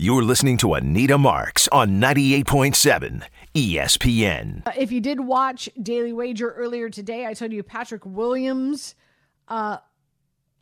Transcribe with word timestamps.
You're 0.00 0.22
listening 0.22 0.58
to 0.58 0.74
Anita 0.74 1.18
Marks 1.18 1.66
on 1.72 2.00
98.7 2.00 3.24
ESPN. 3.52 4.64
Uh, 4.64 4.70
if 4.78 4.92
you 4.92 5.00
did 5.00 5.18
watch 5.18 5.68
Daily 5.82 6.12
Wager 6.12 6.52
earlier 6.52 6.88
today, 6.88 7.26
I 7.26 7.34
told 7.34 7.52
you 7.52 7.64
Patrick 7.64 8.06
Williams 8.06 8.94
uh, 9.48 9.78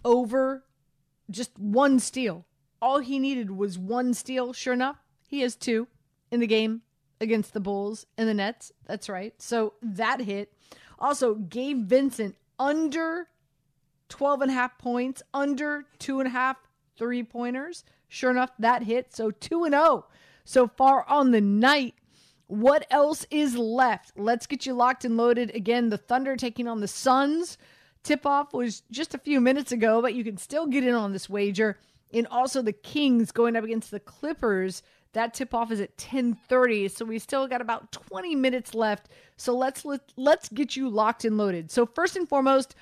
over 0.07 0.64
just 1.30 1.51
one 1.59 1.99
steal. 1.99 2.46
All 2.80 3.01
he 3.01 3.19
needed 3.19 3.51
was 3.51 3.79
one 3.79 4.14
steal. 4.14 4.54
Sure 4.54 4.72
enough, 4.72 4.96
he 5.29 5.41
has 5.41 5.55
two 5.55 5.87
in 6.31 6.41
the 6.41 6.47
game 6.47 6.81
against 7.21 7.53
the 7.53 7.61
Bulls 7.61 8.07
and 8.17 8.27
the 8.27 8.33
Nets. 8.33 8.73
That's 8.87 9.11
right. 9.11 9.35
So 9.37 9.75
that 9.83 10.23
hit. 10.23 10.51
Also, 10.99 11.35
Gabe 11.35 11.87
Vincent 11.87 12.37
under 12.59 13.29
12 14.09 14.41
and 14.41 14.51
a 14.51 14.55
half 14.55 14.79
points, 14.79 15.23
under 15.35 15.85
two 15.99 16.21
and 16.21 16.27
a 16.27 16.33
half 16.33 16.57
three 16.97 17.23
pointers. 17.23 17.84
Sure 18.09 18.30
enough, 18.30 18.51
that 18.59 18.84
hit. 18.84 19.15
So 19.15 19.30
2 19.30 19.65
and 19.65 19.75
0 19.75 20.07
so 20.45 20.69
far 20.69 21.09
on 21.09 21.30
the 21.30 21.41
night. 21.41 21.95
What 22.47 22.87
else 22.91 23.27
is 23.30 23.57
left? 23.57 24.13
Let's 24.17 24.47
get 24.47 24.67
you 24.67 24.75
locked 24.75 25.05
and 25.05 25.17
loaded. 25.17 25.55
Again, 25.55 25.89
the 25.89 25.99
Thunder 25.99 26.37
taking 26.37 26.69
on 26.69 26.80
the 26.80 26.89
Suns. 26.89 27.59
Tip 28.05 28.25
off 28.25 28.53
was 28.53 28.83
just 28.93 29.15
a 29.15 29.19
few 29.19 29.41
minutes 29.41 29.73
ago, 29.73 30.01
but 30.01 30.15
you 30.15 30.23
can 30.23 30.37
still 30.37 30.66
get 30.66 30.85
in 30.85 30.95
on 30.95 31.13
this 31.13 31.29
wager. 31.29 31.79
And 32.15 32.29
also 32.29 32.63
the 32.63 32.73
Kings 32.73 33.33
going 33.33 33.57
up 33.57 33.65
against 33.65 33.91
the 33.91 33.99
Clippers. 33.99 34.83
That 35.13 35.35
tip 35.35 35.55
off 35.55 35.73
is 35.73 35.80
at 35.80 35.97
10:30, 35.97 36.88
so 36.91 37.05
we 37.05 37.19
still 37.19 37.49
got 37.49 37.61
about 37.61 37.91
20 37.91 38.37
minutes 38.37 38.75
left. 38.75 39.09
So 39.37 39.57
let's 39.57 39.85
let, 39.85 40.13
let's 40.16 40.49
get 40.51 40.77
you 40.77 40.88
locked 40.88 41.25
and 41.25 41.37
loaded. 41.37 41.71
So 41.71 41.87
first 41.87 42.16
and 42.16 42.29
foremost, 42.29 42.77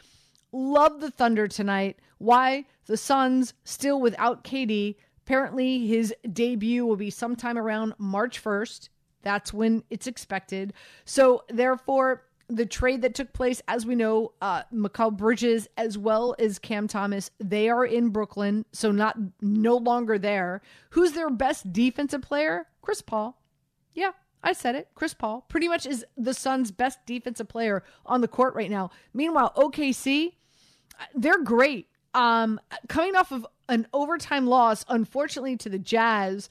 love 0.52 1.00
the 1.00 1.10
Thunder 1.10 1.48
tonight. 1.48 1.98
Why? 2.18 2.66
The 2.86 2.96
Suns 2.96 3.54
still 3.64 4.00
without 4.00 4.44
KD. 4.44 4.96
Apparently, 5.24 5.86
his 5.86 6.14
debut 6.32 6.84
will 6.84 6.96
be 6.96 7.10
sometime 7.10 7.56
around 7.56 7.94
March 7.96 8.42
1st. 8.42 8.90
That's 9.22 9.54
when 9.54 9.82
it's 9.88 10.06
expected. 10.06 10.74
So, 11.06 11.44
therefore, 11.48 12.24
the 12.48 12.66
trade 12.66 13.00
that 13.02 13.14
took 13.14 13.32
place, 13.32 13.62
as 13.66 13.86
we 13.86 13.94
know, 13.94 14.32
uh, 14.42 14.62
Bridges 15.12 15.66
as 15.78 15.96
well 15.96 16.34
as 16.38 16.58
Cam 16.58 16.88
Thomas, 16.88 17.30
they 17.38 17.70
are 17.70 17.86
in 17.86 18.10
Brooklyn, 18.10 18.66
so 18.72 18.92
not 18.92 19.16
no 19.40 19.76
longer 19.76 20.18
there. 20.18 20.60
Who's 20.90 21.12
their 21.12 21.30
best 21.30 21.72
defensive 21.72 22.20
player? 22.20 22.66
Chris 22.82 23.00
Paul. 23.00 23.40
Yeah, 23.94 24.10
I 24.42 24.52
said 24.52 24.74
it. 24.74 24.88
Chris 24.94 25.14
Paul 25.14 25.46
pretty 25.48 25.68
much 25.68 25.86
is 25.86 26.04
the 26.18 26.34
Suns' 26.34 26.70
best 26.70 26.98
defensive 27.06 27.48
player 27.48 27.82
on 28.04 28.20
the 28.20 28.28
court 28.28 28.54
right 28.54 28.70
now. 28.70 28.90
Meanwhile, 29.14 29.54
OKC, 29.56 30.32
they're 31.14 31.42
great. 31.42 31.88
Um, 32.12 32.60
coming 32.88 33.16
off 33.16 33.32
of 33.32 33.46
an 33.68 33.86
overtime 33.92 34.46
loss, 34.46 34.84
unfortunately, 34.88 35.56
to 35.58 35.68
the 35.68 35.78
Jazz, 35.78 36.48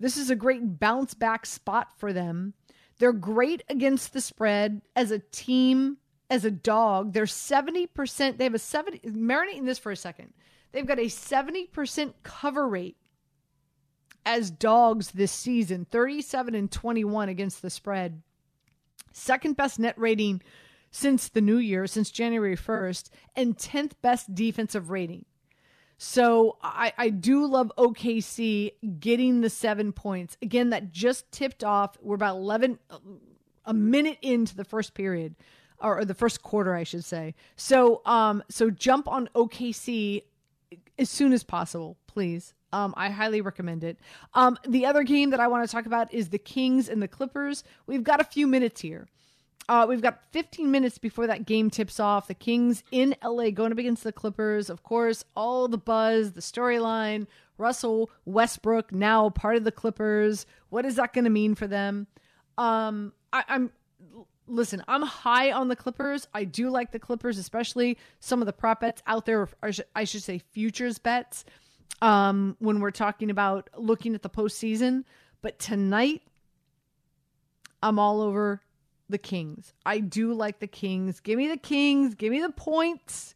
this 0.00 0.16
is 0.16 0.30
a 0.30 0.36
great 0.36 0.78
bounce 0.78 1.14
back 1.14 1.46
spot 1.46 1.88
for 1.96 2.12
them. 2.12 2.54
They're 2.98 3.12
great 3.12 3.62
against 3.68 4.12
the 4.12 4.20
spread 4.20 4.82
as 4.94 5.10
a 5.10 5.18
team, 5.18 5.98
as 6.30 6.44
a 6.44 6.50
dog. 6.50 7.12
They're 7.12 7.24
70%. 7.24 8.38
They 8.38 8.44
have 8.44 8.54
a 8.54 8.58
70, 8.58 9.00
marinating 9.00 9.66
this 9.66 9.78
for 9.78 9.92
a 9.92 9.96
second. 9.96 10.32
They've 10.72 10.86
got 10.86 10.98
a 10.98 11.02
70% 11.02 12.14
cover 12.22 12.68
rate 12.68 12.96
as 14.26 14.50
dogs 14.50 15.10
this 15.10 15.32
season 15.32 15.86
37 15.90 16.54
and 16.54 16.70
21 16.70 17.28
against 17.28 17.62
the 17.62 17.70
spread. 17.70 18.22
Second 19.12 19.56
best 19.56 19.78
net 19.78 19.94
rating 19.98 20.42
since 20.90 21.28
the 21.28 21.40
new 21.40 21.58
year, 21.58 21.86
since 21.86 22.10
January 22.10 22.56
1st, 22.56 23.10
and 23.36 23.56
10th 23.56 23.92
best 24.02 24.34
defensive 24.34 24.90
rating. 24.90 25.24
So 25.98 26.58
I, 26.62 26.92
I 26.98 27.08
do 27.10 27.46
love 27.46 27.72
OKC 27.78 28.72
getting 28.98 29.40
the 29.40 29.50
seven 29.50 29.92
points. 29.92 30.36
Again, 30.42 30.70
that 30.70 30.92
just 30.92 31.30
tipped 31.30 31.62
off. 31.62 31.96
We're 32.02 32.16
about 32.16 32.36
11, 32.36 32.78
a 33.64 33.74
minute 33.74 34.18
into 34.22 34.56
the 34.56 34.64
first 34.64 34.94
period, 34.94 35.34
or, 35.78 36.04
the 36.04 36.14
first 36.14 36.42
quarter, 36.42 36.74
I 36.74 36.82
should 36.82 37.04
say. 37.04 37.34
So, 37.56 38.02
um, 38.06 38.42
so 38.48 38.70
jump 38.70 39.08
on 39.08 39.28
OKC 39.34 40.22
as 40.98 41.10
soon 41.10 41.32
as 41.32 41.44
possible, 41.44 41.96
please. 42.06 42.54
Um, 42.72 42.92
I 42.96 43.10
highly 43.10 43.40
recommend 43.40 43.84
it. 43.84 43.98
Um, 44.34 44.58
the 44.66 44.86
other 44.86 45.04
game 45.04 45.30
that 45.30 45.38
I 45.38 45.46
want 45.46 45.66
to 45.66 45.72
talk 45.72 45.86
about 45.86 46.12
is 46.12 46.30
the 46.30 46.38
Kings 46.38 46.88
and 46.88 47.00
the 47.00 47.08
Clippers. 47.08 47.62
We've 47.86 48.02
got 48.02 48.20
a 48.20 48.24
few 48.24 48.48
minutes 48.48 48.80
here. 48.80 49.06
Uh, 49.68 49.86
we've 49.88 50.02
got 50.02 50.22
15 50.32 50.70
minutes 50.70 50.98
before 50.98 51.26
that 51.26 51.46
game 51.46 51.70
tips 51.70 51.98
off. 51.98 52.28
The 52.28 52.34
Kings 52.34 52.84
in 52.90 53.14
LA 53.24 53.50
going 53.50 53.72
up 53.72 53.78
against 53.78 54.04
the 54.04 54.12
Clippers. 54.12 54.68
Of 54.68 54.82
course, 54.82 55.24
all 55.34 55.68
the 55.68 55.78
buzz, 55.78 56.32
the 56.32 56.40
storyline. 56.40 57.26
Russell 57.56 58.10
Westbrook 58.24 58.92
now 58.92 59.30
part 59.30 59.56
of 59.56 59.64
the 59.64 59.72
Clippers. 59.72 60.44
What 60.70 60.84
is 60.84 60.96
that 60.96 61.12
going 61.12 61.24
to 61.24 61.30
mean 61.30 61.54
for 61.54 61.66
them? 61.66 62.06
Um, 62.58 63.12
I, 63.32 63.44
I'm 63.48 63.70
listen. 64.46 64.82
I'm 64.86 65.02
high 65.02 65.52
on 65.52 65.68
the 65.68 65.76
Clippers. 65.76 66.28
I 66.34 66.44
do 66.44 66.68
like 66.68 66.92
the 66.92 66.98
Clippers, 66.98 67.38
especially 67.38 67.96
some 68.20 68.42
of 68.42 68.46
the 68.46 68.52
prop 68.52 68.80
bets 68.80 69.02
out 69.06 69.24
there. 69.24 69.48
Or 69.62 69.72
I 69.94 70.04
should 70.04 70.22
say 70.22 70.40
futures 70.52 70.98
bets. 70.98 71.44
Um, 72.02 72.56
when 72.58 72.80
we're 72.80 72.90
talking 72.90 73.30
about 73.30 73.70
looking 73.76 74.14
at 74.14 74.22
the 74.22 74.28
postseason, 74.28 75.04
but 75.40 75.58
tonight 75.58 76.22
I'm 77.82 77.98
all 77.98 78.20
over 78.20 78.60
the 79.08 79.18
Kings. 79.18 79.72
I 79.84 79.98
do 79.98 80.32
like 80.32 80.60
the 80.60 80.66
Kings. 80.66 81.20
Give 81.20 81.36
me 81.38 81.48
the 81.48 81.56
Kings. 81.56 82.14
Give 82.14 82.30
me 82.30 82.40
the 82.40 82.50
points. 82.50 83.34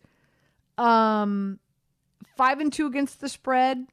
Um, 0.76 1.58
five 2.36 2.60
and 2.60 2.72
two 2.72 2.86
against 2.86 3.20
the 3.20 3.28
spread 3.28 3.86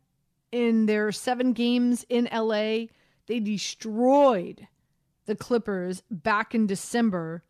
in 0.52 0.85
their 0.85 1.12
seven 1.12 1.53
games 1.53 2.06
in 2.09 2.30
LA. 2.31 2.88
They 3.28 3.40
destroyed 3.40 4.68
the 5.25 5.35
Clippers 5.35 6.03
back 6.09 6.56
in 6.56 6.68
December. 6.68 7.44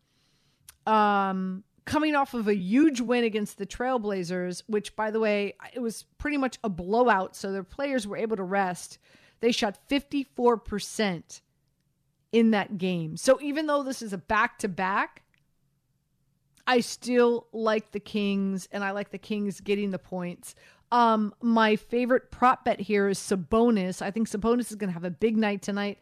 Um, 0.86 1.64
coming 1.84 2.14
off 2.14 2.34
of 2.34 2.48
a 2.48 2.56
huge 2.56 3.00
win 3.00 3.24
against 3.24 3.58
the 3.58 3.66
Trailblazers, 3.66 4.62
which, 4.66 4.96
by 4.96 5.10
the 5.10 5.20
way, 5.20 5.54
it 5.72 5.80
was 5.80 6.04
pretty 6.18 6.36
much 6.36 6.58
a 6.64 6.68
blowout, 6.68 7.36
so 7.36 7.52
their 7.52 7.62
players 7.62 8.06
were 8.06 8.16
able 8.16 8.36
to 8.36 8.42
rest. 8.42 8.98
They 9.40 9.52
shot 9.52 9.78
54% 9.88 11.40
in 12.36 12.50
that 12.50 12.76
game. 12.76 13.16
So 13.16 13.40
even 13.40 13.66
though 13.66 13.82
this 13.82 14.02
is 14.02 14.12
a 14.12 14.18
back 14.18 14.58
to 14.58 14.68
back, 14.68 15.22
I 16.66 16.80
still 16.80 17.46
like 17.50 17.92
the 17.92 17.98
Kings 17.98 18.68
and 18.70 18.84
I 18.84 18.90
like 18.90 19.10
the 19.10 19.16
Kings 19.16 19.62
getting 19.62 19.90
the 19.90 19.98
points. 19.98 20.54
Um, 20.92 21.32
my 21.40 21.76
favorite 21.76 22.30
prop 22.30 22.66
bet 22.66 22.78
here 22.78 23.08
is 23.08 23.18
Sabonis. 23.18 24.02
I 24.02 24.10
think 24.10 24.28
Sabonis 24.28 24.68
is 24.68 24.74
going 24.74 24.90
to 24.90 24.94
have 24.94 25.04
a 25.04 25.10
big 25.10 25.38
night 25.38 25.62
tonight. 25.62 25.98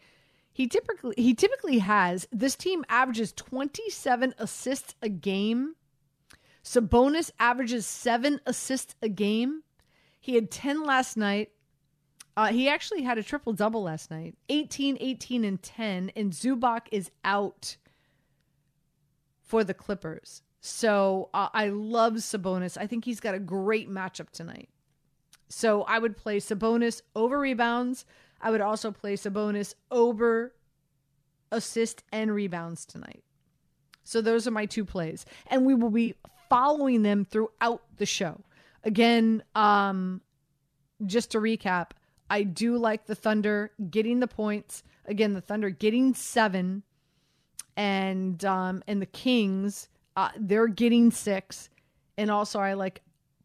He 0.53 0.67
typically 0.67 1.15
he 1.17 1.35
typically 1.35 1.79
has 1.79 2.27
this 2.33 2.57
team 2.57 2.85
averages 2.89 3.33
27 3.33 4.35
assists 4.37 4.97
a 5.03 5.09
game. 5.09 5.77
Sabonis 6.65 7.31
averages 7.39 7.87
7 7.87 8.41
assists 8.45 8.97
a 9.01 9.09
game. 9.09 9.63
He 10.19 10.35
had 10.35 10.51
10 10.51 10.83
last 10.83 11.17
night. 11.17 11.53
Uh, 12.37 12.49
he 12.49 12.69
actually 12.69 13.03
had 13.03 13.17
a 13.19 13.23
triple 13.23 13.53
double 13.53 13.83
last 13.85 14.11
night 14.11 14.37
18, 14.49 14.99
18, 15.01 15.45
and 15.45 15.63
10. 15.63 16.11
And 16.17 16.33
Zubac 16.33 16.87
is 16.91 17.11
out 17.25 17.77
for 19.43 19.63
the 19.63 19.75
Clippers. 19.75 20.43
So 20.61 21.29
uh, 21.35 21.49
I 21.53 21.69
love 21.69 22.15
Sabonis. 22.15 22.79
I 22.79 22.87
think 22.87 23.05
he's 23.05 23.21
got 23.21 23.35
a 23.35 23.39
great 23.39 23.89
matchup 23.89 24.31
tonight. 24.31 24.69
So 25.49 25.83
I 25.83 25.99
would 25.99 26.17
play 26.17 26.39
Sabonis 26.39 27.03
over 27.15 27.39
rebounds. 27.39 28.07
I 28.41 28.51
would 28.51 28.63
also 28.63 28.91
play 28.91 29.15
Sabonis 29.15 29.75
over 29.91 30.55
assist 31.53 32.03
and 32.13 32.35
rebounds 32.35 32.85
tonight. 32.85 33.23
So 34.03 34.21
those 34.21 34.47
are 34.47 34.51
my 34.51 34.67
two 34.67 34.85
plays. 34.85 35.25
And 35.47 35.65
we 35.65 35.75
will 35.75 35.91
be 35.91 36.15
following 36.49 37.03
them 37.03 37.25
throughout 37.25 37.83
the 37.97 38.07
show. 38.07 38.41
Again, 38.83 39.43
um, 39.55 40.21
just 41.07 41.31
to 41.33 41.39
recap, 41.39 41.91
I 42.31 42.43
do 42.43 42.77
like 42.79 43.07
the 43.07 43.15
Thunder 43.15 43.71
getting 43.91 44.21
the 44.21 44.27
points. 44.27 44.83
Again, 45.07 45.35
the 45.35 45.41
Thunder 45.41 45.71
getting 45.71 46.15
seven, 46.15 46.83
and 47.77 48.45
um, 48.45 48.83
and 48.87 49.03
the 49.03 49.07
Kings 49.07 49.89
uh, 50.17 50.31
they're 50.39 50.69
getting 50.69 51.11
six. 51.11 51.71
And 52.17 52.31
also, 52.31 52.61
I 52.61 52.75
like 52.75 53.03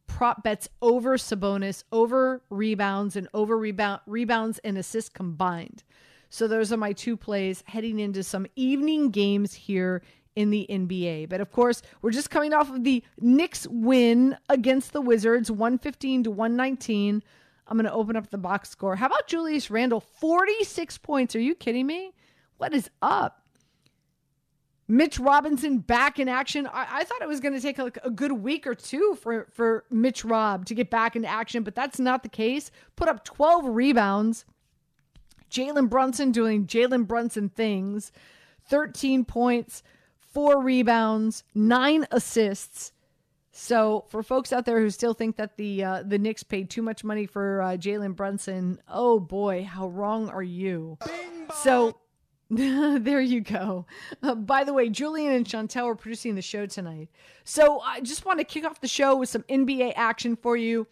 prop 0.08 0.44
bets 0.44 0.70
over 0.82 1.18
Sabonis, 1.18 1.84
over 1.92 2.42
rebounds, 2.50 3.16
and 3.16 3.28
over 3.34 3.58
rebound 3.58 4.02
rebounds 4.06 4.60
and 4.60 4.78
assists 4.78 5.10
combined. 5.10 5.84
So 6.30 6.48
those 6.48 6.72
are 6.72 6.78
my 6.78 6.94
two 6.94 7.18
plays 7.18 7.64
heading 7.66 8.00
into 8.00 8.24
some 8.24 8.46
evening 8.56 9.10
games 9.10 9.54
here 9.54 10.04
in 10.36 10.52
the 10.52 10.68
NBA. 10.70 11.28
But 11.28 11.42
of 11.42 11.52
course, 11.52 11.82
we're 12.02 12.12
just 12.12 12.30
coming 12.30 12.54
off 12.54 12.70
of 12.70 12.84
the 12.84 13.04
Knicks 13.20 13.68
win 13.68 14.38
against 14.48 14.94
the 14.94 15.02
Wizards, 15.02 15.50
115 15.50 16.24
to 16.26 16.32
119. 16.32 17.24
I'm 17.70 17.78
going 17.78 17.86
to 17.86 17.94
open 17.94 18.16
up 18.16 18.32
the 18.32 18.38
box 18.38 18.70
score. 18.70 18.96
How 18.96 19.06
about 19.06 19.28
Julius 19.28 19.70
Randle? 19.70 20.00
46 20.00 20.98
points. 20.98 21.36
Are 21.36 21.40
you 21.40 21.54
kidding 21.54 21.86
me? 21.86 22.14
What 22.58 22.74
is 22.74 22.90
up? 23.02 23.44
Mitch 24.88 25.20
Robinson 25.20 25.78
back 25.78 26.18
in 26.18 26.28
action. 26.28 26.66
I, 26.66 26.88
I 26.92 27.04
thought 27.04 27.22
it 27.22 27.28
was 27.28 27.40
going 27.40 27.54
to 27.54 27.62
take 27.62 27.78
like 27.78 28.00
a 28.04 28.10
good 28.10 28.32
week 28.32 28.66
or 28.66 28.74
two 28.74 29.16
for, 29.22 29.48
for 29.54 29.86
Mitch 29.92 30.26
Rob 30.26 30.66
to 30.66 30.74
get 30.74 30.90
back 30.90 31.16
into 31.16 31.28
action, 31.28 31.62
but 31.62 31.76
that's 31.76 32.00
not 32.00 32.24
the 32.24 32.30
case. 32.30 32.72
Put 32.96 33.08
up 33.08 33.24
12 33.24 33.66
rebounds. 33.68 34.46
Jalen 35.52 35.90
Brunson 35.90 36.32
doing 36.32 36.66
Jalen 36.66 37.06
Brunson 37.06 37.50
things. 37.50 38.12
13 38.68 39.26
points, 39.26 39.84
four 40.20 40.62
rebounds, 40.62 41.44
nine 41.54 42.08
assists. 42.10 42.92
So 43.62 44.06
for 44.08 44.24
folks 44.24 44.54
out 44.54 44.66
there 44.66 44.80
who 44.80 44.90
still 44.90 45.14
think 45.14 45.36
that 45.36 45.58
the 45.58 45.84
uh, 45.84 46.04
the 46.04 46.18
Knicks 46.18 46.44
paid 46.44 46.70
too 46.70 46.82
much 46.82 47.04
money 47.04 47.26
for 47.26 47.62
uh, 47.62 47.68
Jalen 47.72 48.16
Brunson, 48.16 48.80
oh 48.88 49.20
boy, 49.20 49.66
how 49.66 49.90
wrong 49.90 50.30
are 50.30 50.42
you? 50.42 50.98
So 51.56 51.98
there 52.50 53.20
you 53.20 53.42
go. 53.42 53.86
Uh, 54.24 54.36
by 54.36 54.64
the 54.64 54.74
way, 54.74 54.88
Julian 54.88 55.34
and 55.34 55.46
Chantel 55.46 55.88
are 55.88 55.96
producing 55.96 56.36
the 56.36 56.42
show 56.42 56.68
tonight. 56.68 57.10
So 57.44 57.82
I 57.82 58.00
just 58.00 58.26
want 58.26 58.40
to 58.40 58.46
kick 58.46 58.64
off 58.64 58.80
the 58.80 58.88
show 58.88 59.18
with 59.18 59.28
some 59.28 59.44
NBA 59.44 59.92
action 59.98 60.38
for 60.38 60.56
you. 60.56 60.88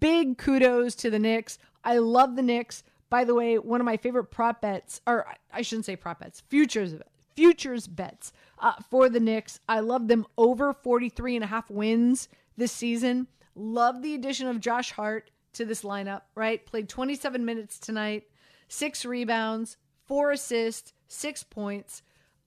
Big 0.00 0.36
kudos 0.36 0.96
to 0.96 1.10
the 1.10 1.18
Knicks. 1.18 1.58
I 1.84 1.98
love 1.98 2.34
the 2.34 2.42
Knicks. 2.42 2.82
By 3.08 3.22
the 3.22 3.34
way, 3.36 3.56
one 3.56 3.80
of 3.80 3.84
my 3.84 3.96
favorite 3.96 4.32
prop 4.32 4.60
bets, 4.60 5.00
or 5.06 5.26
I 5.52 5.62
shouldn't 5.62 5.86
say 5.86 5.94
prop 5.94 6.18
bets, 6.18 6.42
futures 6.48 6.94
futures 7.40 7.86
bets 7.86 8.34
uh, 8.58 8.74
for 8.90 9.08
the 9.08 9.18
Knicks. 9.18 9.60
I 9.66 9.80
love 9.80 10.08
them 10.08 10.26
over 10.36 10.74
43 10.74 11.36
and 11.36 11.44
a 11.44 11.46
half 11.46 11.70
wins 11.70 12.28
this 12.58 12.70
season. 12.70 13.28
Love 13.54 14.02
the 14.02 14.14
addition 14.14 14.46
of 14.46 14.60
Josh 14.60 14.92
Hart 14.92 15.30
to 15.54 15.64
this 15.64 15.82
lineup, 15.82 16.20
right? 16.34 16.64
Played 16.66 16.90
27 16.90 17.42
minutes 17.42 17.78
tonight, 17.78 18.24
six 18.68 19.06
rebounds, 19.06 19.78
four 20.04 20.32
assists, 20.32 20.92
six 21.08 21.42
points. 21.42 22.02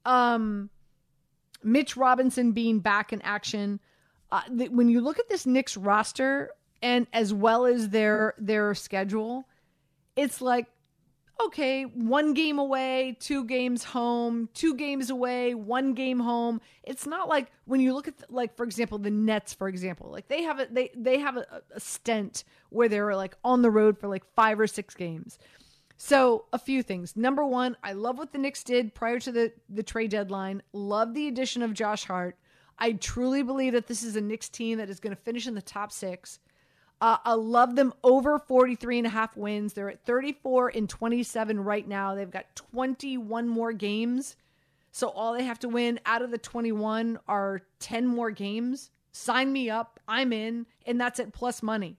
Um, 0.05 0.69
Mitch 1.63 1.97
Robinson 1.97 2.51
being 2.51 2.77
back 2.77 3.11
in 3.11 3.19
action. 3.23 3.79
Uh, 4.31 4.41
th- 4.55 4.69
when 4.69 4.89
you 4.89 5.01
look 5.01 5.17
at 5.17 5.27
this 5.27 5.47
Knicks 5.47 5.75
roster 5.75 6.51
and 6.83 7.07
as 7.13 7.33
well 7.33 7.65
as 7.65 7.89
their 7.89 8.35
their 8.37 8.75
schedule, 8.75 9.45
it's 10.15 10.39
like 10.39 10.67
okay, 11.41 11.83
one 11.83 12.33
game 12.33 12.59
away, 12.59 13.17
two 13.19 13.43
games 13.43 13.83
home, 13.83 14.49
two 14.53 14.75
games 14.75 15.09
away, 15.09 15.53
one 15.53 15.93
game 15.93 16.19
home. 16.19 16.61
It's 16.83 17.05
not 17.05 17.27
like 17.27 17.51
when 17.65 17.79
you 17.79 17.93
look 17.93 18.07
at 18.07 18.17
the, 18.17 18.25
like 18.29 18.55
for 18.55 18.63
example 18.63 18.97
the 18.97 19.11
Nets 19.11 19.53
for 19.53 19.67
example, 19.67 20.09
like 20.11 20.27
they 20.27 20.43
have 20.43 20.59
a 20.59 20.67
they 20.69 20.91
they 20.95 21.19
have 21.19 21.37
a, 21.37 21.61
a 21.73 21.79
stent 21.79 22.43
where 22.69 22.89
they're 22.89 23.15
like 23.15 23.35
on 23.43 23.61
the 23.61 23.71
road 23.71 23.97
for 23.97 24.07
like 24.07 24.23
5 24.35 24.59
or 24.59 24.67
6 24.67 24.95
games. 24.95 25.37
So, 25.95 26.45
a 26.51 26.59
few 26.59 26.83
things. 26.83 27.15
Number 27.15 27.45
1, 27.45 27.77
I 27.83 27.93
love 27.93 28.17
what 28.17 28.33
the 28.33 28.37
Knicks 28.37 28.63
did 28.63 28.93
prior 28.93 29.19
to 29.19 29.31
the 29.31 29.53
the 29.69 29.83
trade 29.83 30.11
deadline. 30.11 30.61
Love 30.73 31.13
the 31.13 31.27
addition 31.27 31.61
of 31.61 31.73
Josh 31.73 32.05
Hart. 32.05 32.37
I 32.79 32.93
truly 32.93 33.43
believe 33.43 33.73
that 33.73 33.87
this 33.87 34.03
is 34.03 34.15
a 34.15 34.21
Knicks 34.21 34.49
team 34.49 34.79
that 34.79 34.89
is 34.89 34.99
going 34.99 35.15
to 35.15 35.21
finish 35.21 35.47
in 35.47 35.53
the 35.53 35.61
top 35.61 35.91
6. 35.91 36.39
Uh, 37.03 37.17
I 37.25 37.33
love 37.33 37.75
them 37.75 37.93
over 38.01 38.39
43 38.39 38.99
and 38.99 39.07
a 39.07 39.09
half 39.09 39.35
wins. 39.35 39.73
They're 39.73 39.89
at 39.89 40.05
34 40.05 40.69
and 40.69 40.87
27 40.87 41.59
right 41.59 41.85
now. 41.85 42.15
They've 42.15 42.31
got 42.31 42.55
21 42.55 43.49
more 43.49 43.73
games. 43.73 44.37
So 44.93 45.09
all 45.09 45.33
they 45.33 45.43
have 45.43 45.59
to 45.59 45.67
win 45.67 45.99
out 46.05 46.21
of 46.21 46.31
the 46.31 46.37
21 46.37 47.19
are 47.27 47.59
10 47.79 48.07
more 48.07 48.31
games. 48.31 48.89
Sign 49.11 49.51
me 49.51 49.69
up. 49.69 49.99
I'm 50.07 50.31
in. 50.31 50.65
And 50.85 50.97
that's 50.97 51.19
at 51.19 51.33
plus 51.33 51.61
money, 51.61 51.97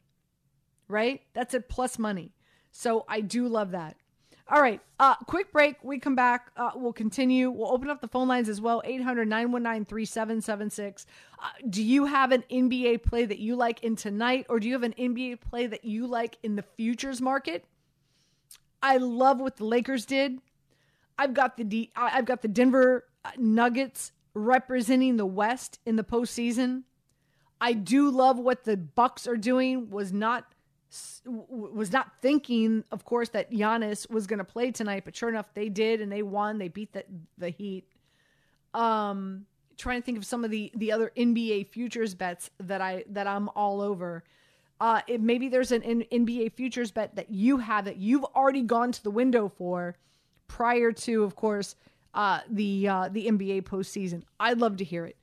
right? 0.89 1.21
That's 1.35 1.53
at 1.53 1.69
plus 1.69 1.99
money. 1.99 2.33
So 2.71 3.05
I 3.07 3.21
do 3.21 3.47
love 3.47 3.73
that. 3.73 3.99
All 4.46 4.61
right. 4.61 4.81
Uh, 5.00 5.14
quick 5.26 5.52
break. 5.52 5.82
We 5.82 5.99
come 5.99 6.14
back. 6.14 6.50
Uh, 6.56 6.73
we'll 6.75 6.93
continue. 6.93 7.50
We'll 7.50 7.73
open 7.73 7.88
up 7.88 8.02
the 8.02 8.08
phone 8.08 8.29
lines 8.29 8.49
as 8.49 8.61
well 8.61 8.82
800 8.85 9.26
919 9.26 9.87
3776. 9.87 11.06
Uh, 11.43 11.46
do 11.70 11.82
you 11.82 12.05
have 12.05 12.31
an 12.31 12.44
NBA 12.50 13.02
play 13.02 13.25
that 13.25 13.38
you 13.38 13.56
like 13.56 13.82
in 13.82 13.96
tonight, 13.96 14.44
or 14.50 14.61
do 14.61 14.67
you 14.67 14.75
have 14.75 14.82
an 14.82 14.94
NBA 14.99 15.41
play 15.41 15.67
that 15.67 15.85
you 15.85 16.06
like 16.06 16.37
in 16.43 16.56
the 16.56 16.64
futures 16.76 17.23
market? 17.23 17.64
I 18.82 18.99
love 18.99 19.41
what 19.41 19.56
the 19.56 19.64
Lakers 19.64 20.05
did. 20.05 20.38
I've 21.19 21.32
got 21.32 21.56
the 21.56 21.64
D- 21.64 21.90
I've 21.97 22.26
got 22.26 22.43
the 22.43 22.49
Denver 22.49 23.05
uh, 23.25 23.31
Nuggets 23.38 24.12
representing 24.35 25.17
the 25.17 25.26
West 25.26 25.79
in 25.87 25.97
the 25.97 26.05
postseason. 26.05 26.82
I 27.62 27.73
do 27.73 28.11
love 28.11 28.38
what 28.38 28.64
the 28.64 28.76
Bucks 28.76 29.26
are 29.26 29.38
doing. 29.38 29.88
Was 29.88 30.12
not 30.12 30.54
was 31.26 31.93
not 31.93 32.12
thinking, 32.23 32.85
of 32.93 33.05
course, 33.05 33.31
that 33.31 33.50
Giannis 33.50 34.08
was 34.11 34.26
going 34.26 34.38
to 34.38 34.44
play 34.44 34.70
tonight, 34.70 35.02
but 35.05 35.17
sure 35.17 35.29
enough, 35.29 35.52
they 35.55 35.69
did, 35.69 36.00
and 36.00 36.11
they 36.11 36.23
won. 36.23 36.58
They 36.58 36.69
beat 36.69 36.93
the 36.93 37.05
the 37.38 37.50
Heat. 37.50 37.85
Um, 38.73 39.46
trying 39.76 40.00
to 40.00 40.05
think 40.05 40.19
of 40.19 40.26
some 40.26 40.44
of 40.44 40.50
the 40.50 40.70
the 40.75 40.93
other 40.93 41.12
NBA 41.17 41.69
futures 41.69 42.14
bets 42.14 42.50
that 42.58 42.81
I 42.81 43.05
that 43.11 43.26
I'm 43.26 43.49
all 43.50 43.81
over. 43.81 44.25
Uh, 44.81 45.00
it, 45.06 45.20
maybe 45.20 45.49
there's 45.49 45.73
an, 45.73 45.82
an 45.82 46.05
NBA 46.12 46.52
futures 46.52 46.91
bet 46.91 47.14
that 47.17 47.31
you 47.31 47.58
have 47.58 47.85
that 47.85 47.97
you've 47.97 48.25
already 48.25 48.62
gone 48.62 48.93
to 48.93 49.02
the 49.02 49.11
window 49.11 49.49
for 49.49 49.97
prior 50.49 50.93
to, 50.93 51.23
of 51.23 51.37
course, 51.37 51.76
uh, 52.12 52.40
the 52.50 52.88
uh, 52.88 53.08
the 53.11 53.26
NBA 53.26 53.62
postseason. 53.62 54.23
I'd 54.38 54.58
love 54.58 54.79
to 54.79 54.85
hear 54.85 55.06
it. 55.06 55.17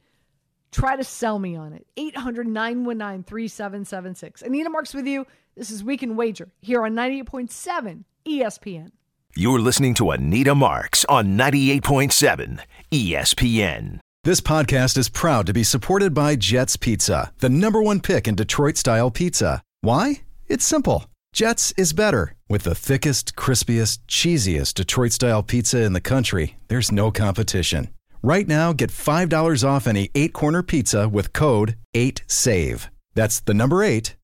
Try 0.71 0.95
to 0.95 1.03
sell 1.03 1.37
me 1.37 1.55
on 1.55 1.73
it. 1.73 1.85
800 1.97 2.47
919 2.47 3.23
3776. 3.23 4.41
Anita 4.41 4.69
Marks 4.69 4.93
with 4.93 5.05
you. 5.05 5.25
This 5.55 5.69
is 5.69 5.83
Week 5.83 6.01
in 6.01 6.15
Wager 6.15 6.49
here 6.61 6.85
on 6.85 6.93
98.7 6.93 8.05
ESPN. 8.25 8.91
You're 9.35 9.59
listening 9.59 9.93
to 9.95 10.11
Anita 10.11 10.55
Marks 10.55 11.03
on 11.09 11.37
98.7 11.37 12.61
ESPN. 12.89 13.99
This 14.23 14.39
podcast 14.39 14.97
is 14.97 15.09
proud 15.09 15.45
to 15.47 15.53
be 15.53 15.63
supported 15.63 16.13
by 16.13 16.37
Jets 16.37 16.77
Pizza, 16.77 17.33
the 17.39 17.49
number 17.49 17.81
one 17.81 17.99
pick 17.99 18.29
in 18.29 18.35
Detroit 18.35 18.77
style 18.77 19.11
pizza. 19.11 19.61
Why? 19.81 20.21
It's 20.47 20.63
simple. 20.63 21.07
Jets 21.33 21.73
is 21.75 21.91
better. 21.91 22.33
With 22.47 22.63
the 22.63 22.75
thickest, 22.75 23.35
crispiest, 23.35 23.99
cheesiest 24.07 24.75
Detroit 24.75 25.11
style 25.11 25.43
pizza 25.43 25.81
in 25.81 25.91
the 25.91 25.99
country, 25.99 26.55
there's 26.69 26.93
no 26.93 27.11
competition. 27.11 27.89
Right 28.23 28.47
now, 28.47 28.71
get 28.71 28.89
$5 28.89 29.67
off 29.67 29.85
any 29.85 30.11
eight 30.15 30.31
corner 30.31 30.63
pizza 30.63 31.09
with 31.09 31.33
code 31.33 31.75
8SAVE. 31.93 32.87
That's 33.15 33.41
the 33.41 33.53
number 33.53 33.83
eight 33.83 34.15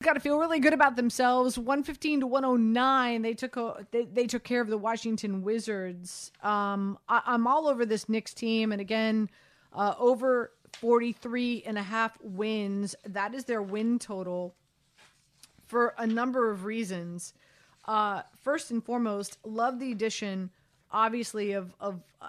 Got 0.00 0.12
to 0.12 0.20
feel 0.20 0.38
really 0.38 0.60
good 0.60 0.72
about 0.72 0.94
themselves. 0.94 1.58
115 1.58 2.20
to 2.20 2.26
109. 2.28 3.22
They 3.22 3.34
took 3.34 3.56
a, 3.56 3.84
they, 3.90 4.04
they 4.04 4.28
took 4.28 4.44
care 4.44 4.60
of 4.60 4.68
the 4.68 4.78
Washington 4.78 5.42
Wizards. 5.42 6.30
Um, 6.40 6.98
I, 7.08 7.20
I'm 7.26 7.48
all 7.48 7.66
over 7.66 7.84
this 7.84 8.08
Knicks 8.08 8.32
team. 8.32 8.70
And 8.70 8.80
again, 8.80 9.28
uh, 9.72 9.94
over 9.98 10.52
43 10.74 11.64
and 11.66 11.76
a 11.76 11.82
half 11.82 12.16
wins. 12.22 12.94
That 13.06 13.34
is 13.34 13.44
their 13.44 13.60
win 13.60 13.98
total 13.98 14.54
for 15.66 15.94
a 15.98 16.06
number 16.06 16.48
of 16.50 16.64
reasons. 16.64 17.34
Uh, 17.84 18.22
first 18.40 18.70
and 18.70 18.84
foremost, 18.84 19.38
love 19.44 19.80
the 19.80 19.90
addition, 19.90 20.50
obviously, 20.92 21.52
of, 21.52 21.74
of 21.80 22.00
uh, 22.22 22.28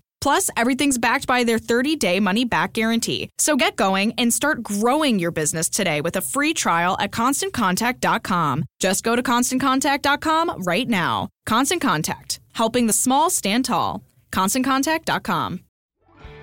Plus, 0.21 0.49
everything's 0.55 0.99
backed 0.99 1.27
by 1.27 1.43
their 1.43 1.59
30 1.59 1.95
day 1.95 2.19
money 2.19 2.45
back 2.45 2.73
guarantee. 2.73 3.29
So 3.39 3.55
get 3.55 3.75
going 3.75 4.13
and 4.17 4.31
start 4.31 4.61
growing 4.63 5.19
your 5.19 5.31
business 5.31 5.67
today 5.67 5.99
with 5.99 6.15
a 6.15 6.21
free 6.21 6.53
trial 6.53 6.95
at 6.99 7.11
constantcontact.com. 7.11 8.63
Just 8.79 9.03
go 9.03 9.15
to 9.15 9.23
constantcontact.com 9.23 10.63
right 10.63 10.87
now. 10.87 11.29
Constant 11.45 11.81
Contact, 11.81 12.39
helping 12.53 12.87
the 12.87 12.93
small 12.93 13.29
stand 13.29 13.65
tall. 13.65 14.03
ConstantContact.com. 14.31 15.61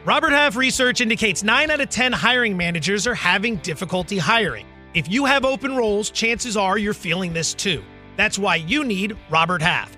Robert 0.04 0.30
Half 0.30 0.56
research 0.56 1.00
indicates 1.00 1.42
9 1.42 1.70
out 1.70 1.80
of 1.80 1.90
10 1.90 2.12
hiring 2.12 2.56
managers 2.56 3.06
are 3.06 3.14
having 3.14 3.56
difficulty 3.56 4.16
hiring. 4.16 4.66
If 4.94 5.11
you 5.11 5.26
have 5.26 5.44
open 5.44 5.76
roles, 5.76 6.11
chances 6.11 6.56
are 6.56 6.78
you're 6.78 6.94
feeling 6.94 7.32
this 7.32 7.52
too. 7.52 7.85
That's 8.16 8.38
why 8.38 8.56
you 8.56 8.85
need 8.85 9.16
Robert 9.30 9.61
Half. 9.61 9.98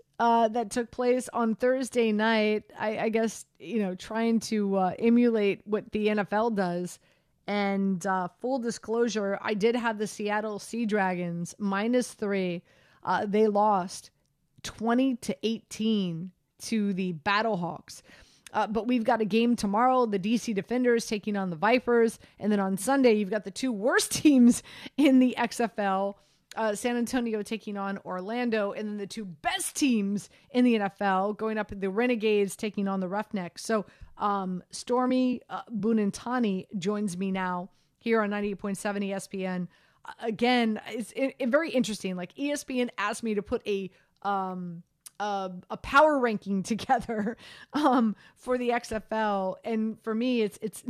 uh, 0.21 0.47
that 0.47 0.69
took 0.69 0.91
place 0.91 1.27
on 1.33 1.55
Thursday 1.55 2.11
night. 2.11 2.65
I, 2.79 2.99
I 2.99 3.09
guess, 3.09 3.43
you 3.57 3.79
know, 3.79 3.95
trying 3.95 4.39
to 4.41 4.75
uh, 4.75 4.93
emulate 4.99 5.61
what 5.65 5.91
the 5.91 6.09
NFL 6.09 6.55
does. 6.55 6.99
And 7.47 8.05
uh, 8.05 8.27
full 8.39 8.59
disclosure, 8.59 9.39
I 9.41 9.55
did 9.55 9.75
have 9.75 9.97
the 9.97 10.05
Seattle 10.05 10.59
Sea 10.59 10.85
Dragons 10.85 11.55
minus 11.57 12.13
three. 12.13 12.61
Uh, 13.03 13.25
they 13.25 13.47
lost 13.47 14.11
20 14.61 15.15
to 15.15 15.35
18 15.41 16.29
to 16.65 16.93
the 16.93 17.13
Battlehawks. 17.13 18.03
Uh, 18.53 18.67
but 18.67 18.85
we've 18.85 19.03
got 19.03 19.21
a 19.21 19.25
game 19.25 19.55
tomorrow 19.55 20.05
the 20.05 20.19
DC 20.19 20.53
Defenders 20.53 21.07
taking 21.07 21.35
on 21.35 21.49
the 21.49 21.55
Vipers. 21.55 22.19
And 22.39 22.51
then 22.51 22.59
on 22.59 22.77
Sunday, 22.77 23.13
you've 23.13 23.31
got 23.31 23.43
the 23.43 23.49
two 23.49 23.71
worst 23.71 24.11
teams 24.21 24.61
in 24.97 25.17
the 25.17 25.33
XFL 25.35 26.13
uh, 26.55 26.75
San 26.75 26.97
Antonio 26.97 27.41
taking 27.41 27.77
on 27.77 27.97
Orlando, 27.99 28.71
and 28.73 28.87
then 28.87 28.97
the 28.97 29.07
two 29.07 29.25
best 29.25 29.75
teams 29.75 30.29
in 30.51 30.65
the 30.65 30.75
NFL 30.79 31.37
going 31.37 31.57
up 31.57 31.71
the 31.79 31.89
Renegades 31.89 32.55
taking 32.55 32.87
on 32.87 32.99
the 32.99 33.07
Roughnecks. 33.07 33.63
So 33.63 33.85
um, 34.17 34.63
Stormy 34.71 35.41
uh, 35.49 35.61
joins 36.77 37.17
me 37.17 37.31
now 37.31 37.69
here 37.99 38.21
on 38.21 38.31
98.7 38.31 38.77
ESPN. 39.09 39.67
Again, 40.19 40.81
it's 40.87 41.11
it, 41.13 41.35
it 41.39 41.49
very 41.49 41.69
interesting. 41.69 42.15
Like 42.15 42.35
ESPN 42.35 42.89
asked 42.97 43.23
me 43.23 43.35
to 43.35 43.41
put 43.41 43.65
a 43.67 43.89
um, 44.23 44.83
a, 45.19 45.51
a 45.69 45.77
power 45.77 46.19
ranking 46.19 46.63
together 46.71 47.37
um, 47.73 48.15
for 48.35 48.57
the 48.57 48.69
XFL, 48.69 49.55
and 49.63 50.01
for 50.03 50.13
me, 50.13 50.41
it's 50.41 50.59
it's 50.61 50.83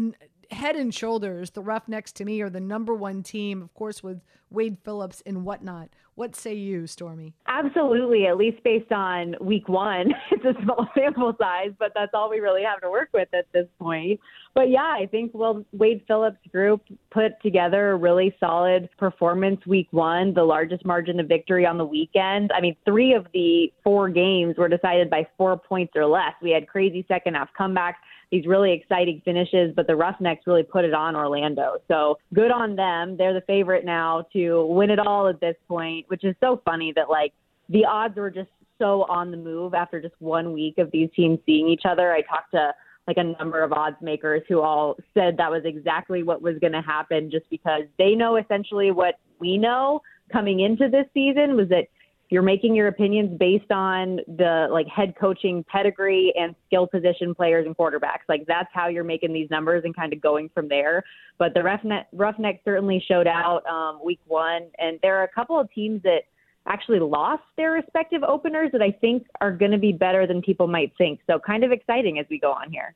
head 0.52 0.76
and 0.76 0.94
shoulders, 0.94 1.52
the 1.52 1.62
Roughnecks 1.62 2.12
to 2.14 2.26
me 2.26 2.42
are 2.42 2.50
the 2.50 2.60
number 2.60 2.94
one 2.94 3.24
team, 3.24 3.62
of 3.62 3.74
course, 3.74 4.04
with 4.04 4.22
Wade 4.50 4.78
Phillips 4.84 5.24
and 5.26 5.46
whatnot. 5.46 5.90
What 6.16 6.36
say 6.36 6.54
you, 6.54 6.88
Stormy? 6.88 7.34
Absolutely, 7.48 8.28
at 8.28 8.38
least 8.38 8.62
based 8.64 8.92
on 8.92 9.36
week 9.40 9.68
one. 9.70 10.14
It's 10.44 10.58
a 10.58 10.64
small 10.64 10.88
sample 10.98 11.36
size, 11.40 11.70
but 11.78 11.92
that's 11.94 12.14
all 12.16 12.28
we 12.28 12.40
really 12.40 12.64
have 12.64 12.82
to 12.82 12.90
work 12.90 13.10
with 13.14 13.28
at 13.32 13.46
this 13.54 13.68
point. 13.80 14.20
But 14.56 14.72
yeah, 14.72 14.96
I 15.00 15.06
think 15.06 15.32
well, 15.36 15.64
Wade 15.72 16.04
Phillips 16.08 16.40
group 16.52 16.82
put 17.12 17.40
together 17.44 17.92
a 17.92 17.96
really 17.96 18.36
solid 18.40 18.90
performance 18.98 19.64
week 19.68 19.88
one, 19.92 20.34
the 20.34 20.44
largest 20.44 20.84
margin 20.84 21.20
of 21.20 21.28
victory 21.28 21.64
on 21.64 21.78
the 21.78 21.86
weekend. 21.86 22.52
I 22.56 22.62
mean, 22.62 22.76
three 22.86 23.14
of 23.14 23.28
the 23.36 23.72
four 23.84 24.10
games 24.10 24.56
were 24.58 24.68
decided 24.68 25.12
by 25.12 25.28
four 25.38 25.58
points 25.58 25.94
or 25.96 26.08
less. 26.08 26.34
We 26.42 26.50
had 26.50 26.68
crazy 26.68 27.06
second 27.08 27.36
half 27.36 27.50
comebacks 27.58 28.02
these 28.32 28.46
really 28.46 28.72
exciting 28.72 29.22
finishes, 29.26 29.74
but 29.76 29.88
the 29.88 29.96
Roughnecks 29.96 30.48
really 30.48 30.64
put 30.64 30.86
it 30.86 30.94
on 30.94 31.16
Orlando. 31.16 31.78
So 31.88 32.18
good 32.34 32.52
on 32.52 32.76
them. 32.76 33.18
They're 33.18 33.34
the 33.34 33.42
favorite 33.42 33.84
now 33.84 34.26
to 34.34 34.66
win 34.66 34.90
it 34.90 35.00
all 35.00 35.28
at 35.28 35.42
this 35.42 35.56
point, 35.68 36.06
which 36.08 36.24
is 36.24 36.36
so 36.40 36.62
funny 36.64 36.94
that 36.96 37.10
like 37.10 37.34
the 37.70 37.86
odds 37.86 38.16
were 38.16 38.32
just 38.32 38.50
so 38.80 39.04
on 39.04 39.32
the 39.32 39.38
move 39.38 39.74
after 39.74 40.02
just 40.02 40.16
one 40.20 40.54
week 40.54 40.78
of 40.78 40.90
these 40.92 41.10
teams 41.16 41.40
seeing 41.46 41.68
each 41.68 41.84
other. 41.86 42.14
I 42.14 42.22
talked 42.22 42.52
to 42.52 42.74
like 43.08 43.18
a 43.18 43.24
number 43.24 43.64
of 43.64 43.74
odds 43.74 43.98
makers 44.02 44.44
who 44.48 44.62
all 44.62 44.96
said 45.14 45.36
that 45.38 45.52
was 45.52 45.64
exactly 45.66 46.24
what 46.24 46.42
was 46.42 46.58
going 46.60 46.74
to 46.74 46.82
happen 46.82 47.30
just 47.30 47.50
because 47.50 47.84
they 47.98 48.16
know 48.16 48.38
essentially 48.38 48.92
what 48.92 49.16
we 49.40 49.58
know 49.58 50.02
coming 50.32 50.62
into 50.62 50.88
this 50.88 51.06
season 51.14 51.58
was 51.58 51.68
that 51.70 51.88
you're 52.32 52.42
making 52.42 52.74
your 52.74 52.88
opinions 52.88 53.38
based 53.38 53.72
on 53.72 54.22
the 54.26 54.68
like 54.72 54.88
head 54.88 55.14
coaching 55.20 55.66
pedigree 55.68 56.34
and 56.40 56.56
skill 56.66 56.88
position 56.88 57.36
players 57.36 57.66
and 57.66 57.78
quarterbacks. 57.78 58.24
Like 58.30 58.46
that's 58.48 58.70
how 58.74 58.88
you're 58.88 59.04
making 59.04 59.34
these 59.34 59.50
numbers 59.52 59.84
and 59.84 59.94
kind 59.94 60.14
of 60.14 60.22
going 60.22 60.50
from 60.54 60.70
there. 60.70 61.04
But 61.38 61.54
the 61.54 61.62
Roughneck, 61.62 62.08
Roughnecks 62.14 62.62
certainly 62.64 63.04
showed 63.06 63.28
out 63.28 63.66
um, 63.66 64.00
week 64.04 64.22
one, 64.28 64.68
and 64.80 64.98
there 65.04 65.18
are 65.18 65.24
a 65.24 65.28
couple 65.28 65.60
of 65.60 65.70
teams 65.74 66.02
that 66.04 66.22
actually 66.68 67.00
lost 67.00 67.44
their 67.58 67.74
respective 67.74 68.24
openers 68.24 68.72
that 68.72 68.82
I 68.82 68.92
think 68.92 69.28
are 69.42 69.52
going 69.52 69.72
to 69.72 69.78
be 69.78 69.92
better 69.92 70.26
than 70.26 70.42
people 70.42 70.68
might 70.68 70.94
think. 70.98 71.20
So 71.28 71.38
kind 71.38 71.66
of 71.66 71.74
exciting 71.74 72.18
as 72.18 72.26
we 72.30 72.40
go 72.40 72.54
on 72.54 72.72
here. 72.72 72.96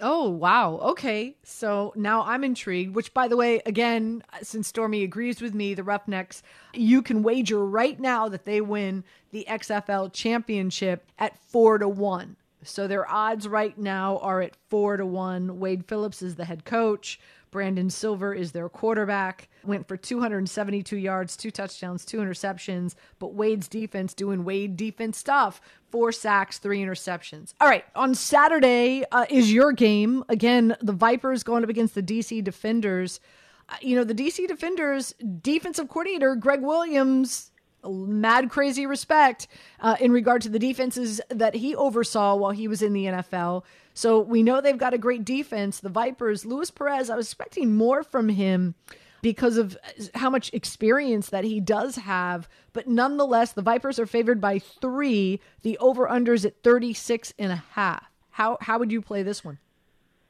Oh, 0.00 0.28
wow. 0.28 0.78
Okay. 0.78 1.36
So 1.42 1.92
now 1.96 2.22
I'm 2.22 2.44
intrigued, 2.44 2.94
which, 2.94 3.12
by 3.12 3.28
the 3.28 3.36
way, 3.36 3.60
again, 3.66 4.22
since 4.42 4.68
Stormy 4.68 5.02
agrees 5.02 5.40
with 5.40 5.54
me, 5.54 5.74
the 5.74 5.84
Roughnecks, 5.84 6.42
you 6.72 7.02
can 7.02 7.22
wager 7.22 7.64
right 7.64 7.98
now 7.98 8.28
that 8.28 8.44
they 8.44 8.60
win 8.60 9.04
the 9.30 9.46
XFL 9.48 10.12
championship 10.12 11.06
at 11.18 11.38
four 11.38 11.78
to 11.78 11.88
one. 11.88 12.36
So 12.62 12.86
their 12.86 13.08
odds 13.10 13.48
right 13.48 13.76
now 13.78 14.18
are 14.18 14.42
at 14.42 14.56
four 14.68 14.96
to 14.96 15.06
one. 15.06 15.58
Wade 15.58 15.86
Phillips 15.86 16.22
is 16.22 16.36
the 16.36 16.44
head 16.44 16.64
coach. 16.64 17.18
Brandon 17.50 17.90
Silver 17.90 18.34
is 18.34 18.52
their 18.52 18.68
quarterback. 18.68 19.48
Went 19.64 19.88
for 19.88 19.96
272 19.96 20.96
yards, 20.96 21.36
two 21.36 21.50
touchdowns, 21.50 22.04
two 22.04 22.18
interceptions. 22.18 22.94
But 23.18 23.34
Wade's 23.34 23.68
defense 23.68 24.14
doing 24.14 24.44
Wade 24.44 24.76
defense 24.76 25.18
stuff. 25.18 25.60
Four 25.90 26.12
sacks, 26.12 26.58
three 26.58 26.80
interceptions. 26.80 27.54
All 27.60 27.68
right, 27.68 27.84
on 27.94 28.14
Saturday 28.14 29.04
uh, 29.10 29.26
is 29.28 29.52
your 29.52 29.72
game. 29.72 30.24
Again, 30.28 30.76
the 30.80 30.92
Vipers 30.92 31.42
going 31.42 31.64
up 31.64 31.70
against 31.70 31.94
the 31.94 32.02
DC 32.02 32.42
Defenders. 32.44 33.20
Uh, 33.68 33.76
you 33.80 33.96
know, 33.96 34.04
the 34.04 34.14
DC 34.14 34.46
Defenders 34.46 35.14
defensive 35.42 35.88
coordinator, 35.88 36.36
Gregg 36.36 36.62
Williams, 36.62 37.50
mad 37.84 38.50
crazy 38.50 38.86
respect 38.86 39.48
uh, 39.80 39.96
in 40.00 40.12
regard 40.12 40.42
to 40.42 40.48
the 40.48 40.58
defenses 40.58 41.20
that 41.28 41.54
he 41.54 41.74
oversaw 41.74 42.34
while 42.34 42.50
he 42.50 42.68
was 42.68 42.82
in 42.82 42.92
the 42.92 43.06
NFL. 43.06 43.64
So 43.94 44.20
we 44.20 44.42
know 44.42 44.60
they've 44.60 44.78
got 44.78 44.94
a 44.94 44.98
great 44.98 45.24
defense. 45.24 45.80
The 45.80 45.88
Vipers, 45.88 46.44
Luis 46.44 46.70
Perez, 46.70 47.10
I 47.10 47.16
was 47.16 47.26
expecting 47.26 47.74
more 47.74 48.02
from 48.02 48.28
him 48.28 48.74
because 49.22 49.56
of 49.56 49.76
how 50.14 50.30
much 50.30 50.52
experience 50.52 51.28
that 51.30 51.44
he 51.44 51.60
does 51.60 51.96
have. 51.96 52.48
But 52.72 52.88
nonetheless, 52.88 53.52
the 53.52 53.62
Vipers 53.62 53.98
are 53.98 54.06
favored 54.06 54.40
by 54.40 54.58
three. 54.58 55.40
The 55.62 55.76
over 55.78 56.06
unders 56.06 56.44
at 56.46 56.62
36 56.62 57.34
and 57.38 57.52
a 57.52 57.64
half. 57.72 58.04
How, 58.30 58.58
how 58.60 58.78
would 58.78 58.92
you 58.92 59.02
play 59.02 59.22
this 59.22 59.44
one? 59.44 59.58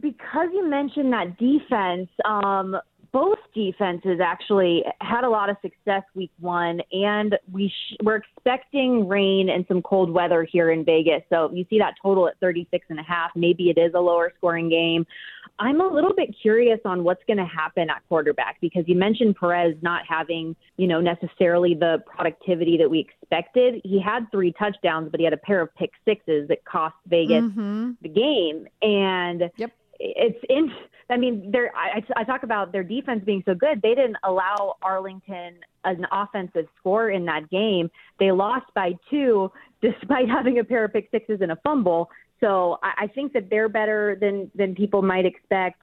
Because 0.00 0.48
you 0.52 0.66
mentioned 0.66 1.12
that 1.12 1.36
defense, 1.36 2.08
um, 2.24 2.76
both 3.12 3.38
defenses 3.54 4.20
actually 4.22 4.84
had 5.00 5.24
a 5.24 5.28
lot 5.28 5.50
of 5.50 5.56
success 5.62 6.02
week 6.14 6.30
one, 6.38 6.80
and 6.92 7.36
we 7.52 7.68
sh- 7.68 7.96
we're 8.02 8.16
expecting 8.16 9.08
rain 9.08 9.48
and 9.48 9.64
some 9.68 9.82
cold 9.82 10.10
weather 10.10 10.44
here 10.44 10.70
in 10.70 10.84
Vegas. 10.84 11.22
So 11.28 11.50
you 11.52 11.64
see 11.68 11.78
that 11.78 11.94
total 12.02 12.28
at 12.28 12.38
36 12.40 12.86
and 12.88 13.00
a 13.00 13.02
half. 13.02 13.30
Maybe 13.34 13.70
it 13.70 13.78
is 13.78 13.92
a 13.94 14.00
lower 14.00 14.32
scoring 14.36 14.68
game. 14.68 15.06
I'm 15.58 15.80
a 15.80 15.86
little 15.86 16.14
bit 16.14 16.34
curious 16.40 16.80
on 16.86 17.04
what's 17.04 17.22
going 17.26 17.36
to 17.36 17.44
happen 17.44 17.90
at 17.90 18.02
quarterback 18.08 18.58
because 18.60 18.84
you 18.86 18.94
mentioned 18.94 19.36
Perez 19.36 19.76
not 19.82 20.02
having, 20.08 20.56
you 20.78 20.86
know, 20.86 21.00
necessarily 21.00 21.74
the 21.74 22.02
productivity 22.06 22.78
that 22.78 22.88
we 22.88 23.00
expected. 23.00 23.82
He 23.84 24.00
had 24.00 24.30
three 24.30 24.52
touchdowns, 24.52 25.10
but 25.10 25.20
he 25.20 25.24
had 25.24 25.34
a 25.34 25.38
pair 25.38 25.60
of 25.60 25.74
pick 25.74 25.90
sixes 26.06 26.48
that 26.48 26.64
cost 26.64 26.94
Vegas 27.06 27.42
mm-hmm. 27.42 27.90
the 28.00 28.08
game. 28.08 28.66
And 28.80 29.50
yep. 29.56 29.72
It's 30.00 30.38
in. 30.48 30.72
I 31.10 31.16
mean, 31.16 31.50
there. 31.50 31.70
I, 31.76 32.02
I 32.16 32.24
talk 32.24 32.42
about 32.42 32.72
their 32.72 32.82
defense 32.82 33.22
being 33.24 33.42
so 33.44 33.54
good. 33.54 33.82
They 33.82 33.94
didn't 33.94 34.16
allow 34.24 34.76
Arlington 34.82 35.56
an 35.84 36.06
offensive 36.10 36.66
score 36.78 37.10
in 37.10 37.24
that 37.26 37.50
game. 37.50 37.90
They 38.18 38.32
lost 38.32 38.66
by 38.74 38.94
two, 39.10 39.52
despite 39.82 40.28
having 40.28 40.58
a 40.58 40.64
pair 40.64 40.84
of 40.84 40.92
pick 40.92 41.08
sixes 41.10 41.40
and 41.40 41.52
a 41.52 41.56
fumble. 41.56 42.10
So 42.40 42.78
I, 42.82 43.04
I 43.04 43.06
think 43.08 43.32
that 43.34 43.50
they're 43.50 43.68
better 43.68 44.16
than 44.20 44.50
than 44.54 44.74
people 44.74 45.02
might 45.02 45.26
expect. 45.26 45.82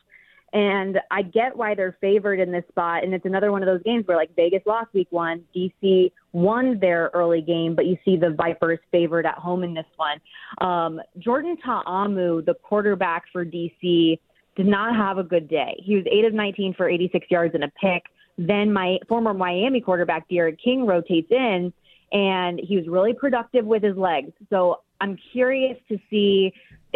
And 0.54 1.00
I 1.12 1.24
get 1.24 1.56
why 1.58 1.76
they're 1.76 1.98
favored 2.00 2.40
in 2.40 2.52
this 2.52 2.64
spot. 2.70 3.04
And 3.04 3.14
it's 3.14 3.26
another 3.26 3.52
one 3.52 3.62
of 3.62 3.68
those 3.68 3.84
games 3.84 4.08
where, 4.08 4.16
like, 4.16 4.34
Vegas 4.36 4.62
lost 4.66 4.94
week 4.94 5.08
one, 5.10 5.44
DC 5.56 6.12
won 6.32 6.80
their 6.80 7.12
early 7.14 7.42
game, 7.42 7.76
but 7.76 7.86
you 7.86 7.98
see 8.06 8.16
the 8.16 8.30
Vipers 8.30 8.80
favored 8.92 9.26
at 9.26 9.38
home 9.38 9.64
in 9.64 9.74
this 9.74 9.86
one. 9.98 10.20
Um, 10.60 11.02
Jordan 11.20 11.58
Ta'amu, 11.64 12.46
the 12.46 12.54
quarterback 12.64 13.26
for 13.34 13.46
DC, 13.46 14.20
did 14.56 14.66
not 14.66 14.96
have 14.96 15.18
a 15.18 15.24
good 15.24 15.48
day. 15.50 15.82
He 15.84 15.96
was 15.96 16.06
8 16.10 16.26
of 16.26 16.34
19 16.34 16.74
for 16.76 16.90
86 16.90 17.28
yards 17.30 17.54
and 17.54 17.64
a 17.64 17.72
pick. 17.82 18.04
Then 18.38 18.72
my 18.72 18.98
former 19.08 19.34
Miami 19.34 19.82
quarterback, 19.82 20.30
D'Eriq 20.30 20.58
King, 20.64 20.86
rotates 20.86 21.32
in, 21.32 21.74
and 22.12 22.60
he 22.60 22.78
was 22.78 22.88
really 22.88 23.14
productive 23.14 23.66
with 23.66 23.84
his 23.84 23.98
legs. 23.98 24.32
So 24.50 24.82
I'm 25.02 25.18
curious 25.32 25.78
to 25.90 25.98
see 26.10 26.54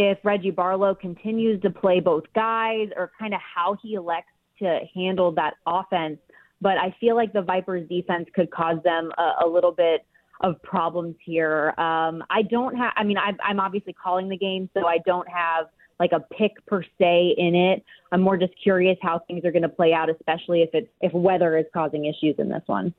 if 0.10 0.17
Reggie 0.24 0.51
Barlow 0.51 0.96
continues 0.96 1.62
to 1.62 1.70
play 1.70 2.00
both 2.00 2.24
guys 2.34 2.89
or 2.96 3.12
kind 3.20 3.34
of 3.34 3.39
how 3.41 3.77
he 3.81 3.93
elects 3.93 4.31
to 4.60 4.79
handle 4.93 5.31
that 5.34 5.55
offense. 5.65 6.20
But 6.62 6.77
I 6.77 6.96
feel 7.00 7.15
like 7.15 7.34
the 7.34 7.41
Vipers 7.41 7.88
defense 7.89 8.27
could 8.36 8.51
cause 8.51 8.77
them 8.84 9.12
a, 9.17 9.46
a 9.46 9.48
little 9.48 9.72
bit 9.72 10.05
of 10.41 10.62
problems 10.62 11.15
here. 11.24 11.74
Um, 11.77 12.24
I 12.29 12.43
don't 12.50 12.75
have, 12.75 12.93
I 12.96 13.03
mean, 13.03 13.17
i 13.17 13.31
I'm 13.43 13.60
obviously 13.60 13.93
calling 13.93 14.29
the 14.29 14.38
game, 14.38 14.70
so 14.74 14.88
I 14.88 15.00
don't 15.05 15.27
have 15.29 15.67
like 16.00 16.12
a 16.13 16.20
pick 16.20 16.65
per 16.65 16.84
se 17.00 17.36
in 17.38 17.55
it. 17.55 17.84
I'm 18.12 18.22
more 18.22 18.38
just 18.38 18.53
curious 18.62 18.98
how 19.01 19.20
things 19.27 19.46
are 19.46 19.51
going 19.51 19.62
to 19.62 19.70
play 19.70 19.93
out, 19.93 20.10
especially 20.10 20.63
if 20.63 20.70
it's 20.74 20.89
if 21.01 21.13
weather 21.13 21.58
is 21.58 21.65
causing 21.74 22.05
issues 22.05 22.36
in 22.39 22.50
this 22.50 22.63
one. 22.65 22.93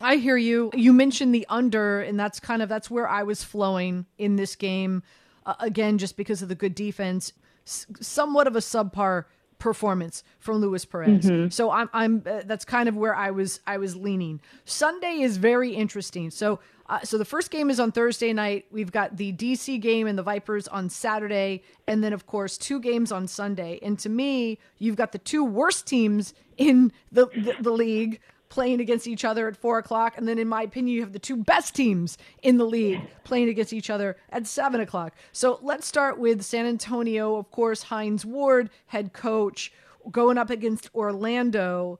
I 0.00 0.16
hear 0.16 0.36
you. 0.36 0.70
You 0.74 0.92
mentioned 0.92 1.34
the 1.34 1.46
under, 1.48 2.00
and 2.00 2.18
that's 2.18 2.40
kind 2.40 2.62
of 2.62 2.68
that's 2.68 2.90
where 2.90 3.08
I 3.08 3.22
was 3.22 3.42
flowing 3.42 4.06
in 4.18 4.36
this 4.36 4.56
game. 4.56 5.02
Uh, 5.46 5.54
again, 5.60 5.96
just 5.96 6.16
because 6.16 6.42
of 6.42 6.48
the 6.48 6.54
good 6.54 6.74
defense, 6.74 7.32
S- 7.66 7.86
somewhat 8.00 8.46
of 8.46 8.54
a 8.54 8.60
subpar 8.60 9.24
performance 9.58 10.22
from 10.38 10.56
Luis 10.56 10.84
Perez. 10.84 11.24
Mm-hmm. 11.24 11.48
So 11.48 11.70
I'm 11.70 11.88
I'm 11.92 12.22
uh, 12.26 12.42
that's 12.44 12.64
kind 12.64 12.88
of 12.88 12.96
where 12.96 13.14
I 13.14 13.30
was 13.30 13.60
I 13.66 13.78
was 13.78 13.96
leaning. 13.96 14.40
Sunday 14.64 15.20
is 15.20 15.36
very 15.38 15.70
interesting. 15.70 16.30
So 16.30 16.60
uh, 16.88 17.00
so 17.00 17.18
the 17.18 17.24
first 17.24 17.50
game 17.50 17.70
is 17.70 17.80
on 17.80 17.92
Thursday 17.92 18.32
night. 18.32 18.66
We've 18.70 18.92
got 18.92 19.16
the 19.16 19.32
DC 19.32 19.80
game 19.80 20.06
and 20.06 20.18
the 20.18 20.22
Vipers 20.22 20.68
on 20.68 20.88
Saturday, 20.88 21.62
and 21.86 22.02
then 22.04 22.12
of 22.12 22.26
course 22.26 22.58
two 22.58 22.80
games 22.80 23.10
on 23.10 23.26
Sunday. 23.26 23.78
And 23.82 23.98
to 24.00 24.08
me, 24.08 24.58
you've 24.78 24.96
got 24.96 25.12
the 25.12 25.18
two 25.18 25.44
worst 25.44 25.86
teams 25.86 26.34
in 26.56 26.92
the, 27.10 27.26
the, 27.26 27.56
the 27.60 27.72
league 27.72 28.20
playing 28.48 28.80
against 28.80 29.06
each 29.06 29.24
other 29.24 29.48
at 29.48 29.56
four 29.56 29.78
o'clock. 29.78 30.16
And 30.16 30.26
then, 30.26 30.38
in 30.38 30.48
my 30.48 30.62
opinion, 30.62 30.94
you 30.94 31.00
have 31.02 31.12
the 31.12 31.18
two 31.18 31.36
best 31.36 31.74
teams 31.74 32.18
in 32.42 32.58
the 32.58 32.64
league 32.64 33.00
playing 33.24 33.48
against 33.48 33.72
each 33.72 33.90
other 33.90 34.16
at 34.30 34.46
seven 34.46 34.80
o'clock. 34.80 35.14
So 35.32 35.58
let's 35.62 35.86
start 35.86 36.18
with 36.18 36.42
San 36.42 36.66
Antonio. 36.66 37.36
Of 37.36 37.50
course, 37.50 37.84
Hines 37.84 38.24
Ward, 38.24 38.70
head 38.86 39.12
coach, 39.12 39.72
going 40.10 40.38
up 40.38 40.50
against 40.50 40.90
Orlando. 40.94 41.98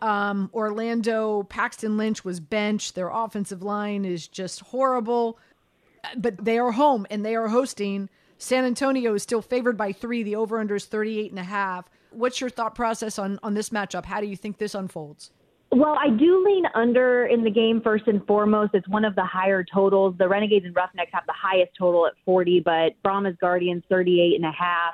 Um, 0.00 0.50
Orlando, 0.52 1.44
Paxton 1.44 1.96
Lynch 1.96 2.24
was 2.24 2.40
benched. 2.40 2.94
Their 2.94 3.08
offensive 3.08 3.62
line 3.62 4.04
is 4.04 4.26
just 4.26 4.60
horrible. 4.60 5.38
But 6.16 6.44
they 6.44 6.58
are 6.58 6.72
home 6.72 7.06
and 7.10 7.24
they 7.24 7.36
are 7.36 7.48
hosting. 7.48 8.08
San 8.36 8.64
Antonio 8.64 9.14
is 9.14 9.22
still 9.22 9.40
favored 9.40 9.76
by 9.76 9.92
three. 9.92 10.24
The 10.24 10.34
over 10.34 10.58
under 10.58 10.74
is 10.74 10.86
38 10.86 11.30
and 11.30 11.38
a 11.38 11.44
half. 11.44 11.88
What's 12.10 12.40
your 12.40 12.50
thought 12.50 12.74
process 12.74 13.16
on, 13.16 13.38
on 13.44 13.54
this 13.54 13.70
matchup? 13.70 14.04
How 14.04 14.20
do 14.20 14.26
you 14.26 14.36
think 14.36 14.58
this 14.58 14.74
unfolds? 14.74 15.30
Well, 15.74 15.96
I 15.98 16.10
do 16.10 16.44
lean 16.44 16.64
under 16.74 17.24
in 17.26 17.42
the 17.42 17.50
game 17.50 17.80
first 17.82 18.06
and 18.06 18.24
foremost. 18.26 18.72
It's 18.74 18.86
one 18.88 19.06
of 19.06 19.14
the 19.14 19.24
higher 19.24 19.64
totals. 19.64 20.14
The 20.18 20.28
Renegades 20.28 20.66
and 20.66 20.76
Roughnecks 20.76 21.10
have 21.14 21.24
the 21.26 21.34
highest 21.34 21.72
total 21.78 22.06
at 22.06 22.12
40, 22.26 22.60
but 22.60 22.92
Brahmas 23.02 23.36
Guardians 23.40 23.82
38 23.88 24.36
and 24.36 24.44
a 24.44 24.52
half. 24.52 24.92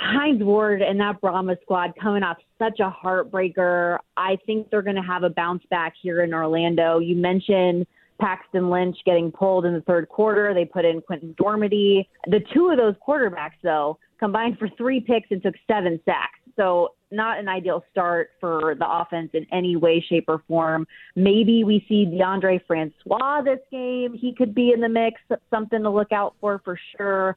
Hines 0.00 0.42
Ward 0.42 0.82
and 0.82 0.98
that 0.98 1.20
Brahma 1.20 1.56
squad 1.62 1.92
coming 2.00 2.24
off 2.24 2.38
such 2.58 2.80
a 2.80 2.90
heartbreaker. 2.90 3.98
I 4.16 4.36
think 4.46 4.68
they're 4.70 4.82
going 4.82 4.96
to 4.96 5.02
have 5.02 5.22
a 5.22 5.30
bounce 5.30 5.62
back 5.70 5.92
here 6.02 6.24
in 6.24 6.34
Orlando. 6.34 6.98
You 6.98 7.14
mentioned 7.14 7.86
Paxton 8.20 8.68
Lynch 8.68 8.96
getting 9.04 9.30
pulled 9.30 9.64
in 9.64 9.74
the 9.74 9.82
third 9.82 10.08
quarter. 10.08 10.54
They 10.54 10.64
put 10.64 10.84
in 10.84 11.02
Quinten 11.02 11.36
Dormady. 11.36 12.08
The 12.26 12.40
two 12.52 12.70
of 12.70 12.78
those 12.78 12.94
quarterbacks, 13.06 13.60
though, 13.62 13.98
combined 14.18 14.58
for 14.58 14.68
three 14.76 15.00
picks 15.00 15.30
and 15.30 15.40
took 15.40 15.54
seven 15.70 16.00
sacks. 16.04 16.38
So 16.56 16.94
not 17.10 17.38
an 17.38 17.48
ideal 17.48 17.84
start 17.90 18.30
for 18.40 18.74
the 18.78 18.88
offense 18.88 19.30
in 19.34 19.46
any 19.52 19.76
way, 19.76 20.04
shape, 20.08 20.24
or 20.28 20.42
form. 20.48 20.86
Maybe 21.16 21.64
we 21.64 21.84
see 21.88 22.06
Deondre 22.06 22.60
Francois 22.66 23.42
this 23.42 23.58
game. 23.70 24.14
He 24.14 24.34
could 24.34 24.54
be 24.54 24.72
in 24.72 24.80
the 24.80 24.88
mix. 24.88 25.20
Something 25.50 25.82
to 25.82 25.90
look 25.90 26.12
out 26.12 26.34
for 26.40 26.60
for 26.64 26.78
sure. 26.96 27.36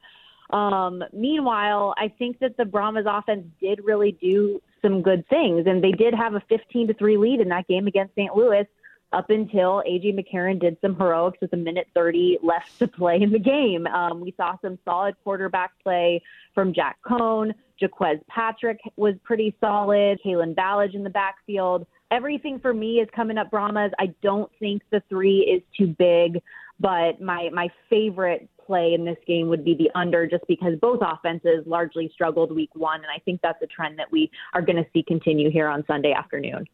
Um, 0.49 1.03
meanwhile, 1.13 1.95
I 1.97 2.09
think 2.19 2.39
that 2.39 2.57
the 2.57 2.65
Brahmas 2.65 3.05
offense 3.07 3.45
did 3.59 3.79
really 3.83 4.12
do 4.21 4.62
some 4.81 5.01
good 5.01 5.27
things, 5.29 5.65
and 5.65 5.83
they 5.83 5.91
did 5.91 6.13
have 6.13 6.36
a 6.36 6.43
15 6.49 6.88
to 6.88 6.93
three 6.93 7.17
lead 7.17 7.39
in 7.39 7.49
that 7.49 7.67
game 7.67 7.88
against 7.88 8.13
St. 8.15 8.36
Louis 8.36 8.67
up 9.13 9.30
until 9.30 9.84
AJ 9.88 10.17
McCarron 10.19 10.60
did 10.60 10.78
some 10.82 10.95
heroics 10.95 11.39
with 11.41 11.54
a 11.54 11.58
minute 11.58 11.88
30 11.93 12.39
left 12.41 12.78
to 12.80 12.88
play 12.88 13.21
in 13.21 13.32
the 13.32 13.39
game. 13.39 13.88
Um, 13.88 14.19
we 14.21 14.34
saw 14.36 14.58
some 14.62 14.78
solid 14.84 15.15
quarterback 15.23 15.71
play 15.82 16.21
from 16.54 16.73
Jack 16.73 16.97
Coan. 17.06 17.54
Jaquez 17.80 18.19
Patrick 18.28 18.80
was 18.95 19.15
pretty 19.23 19.56
solid. 19.60 20.19
Kalen 20.26 20.56
Ballage 20.56 20.95
in 20.95 21.04
the 21.04 21.10
backfield. 21.10 21.86
Everything 22.12 22.60
for 22.60 22.73
me 22.73 22.99
is 22.99 23.08
coming 23.15 23.38
up 23.38 23.49
Brahmas. 23.49 23.91
I 23.99 24.13
don't 24.21 24.52
think 24.60 24.82
the 24.91 25.02
three 25.10 25.39
is 25.39 25.62
too 25.78 25.88
big, 25.88 26.41
but 26.80 27.21
my 27.21 27.49
my 27.52 27.69
favorite 27.89 28.49
play 28.65 28.93
in 28.93 29.04
this 29.04 29.17
game 29.28 29.49
would 29.49 29.65
be 29.65 29.76
the 29.76 29.89
under 29.95 30.28
just 30.28 30.45
because 30.47 30.73
both 30.80 30.99
offenses 31.02 31.65
largely 31.65 32.10
struggled 32.13 32.54
week 32.56 32.69
one. 32.76 32.97
And 32.97 33.10
I 33.13 33.19
think 33.26 33.41
that's 33.41 33.62
a 33.62 33.67
trend 33.67 33.99
that 33.99 34.12
we 34.12 34.32
are 34.54 34.62
going 34.62 34.78
to 34.78 34.86
see 34.93 35.04
continue 35.04 35.52
here 35.52 35.67
on 35.67 35.84
Sunday 35.86 36.13
afternoon. 36.13 36.65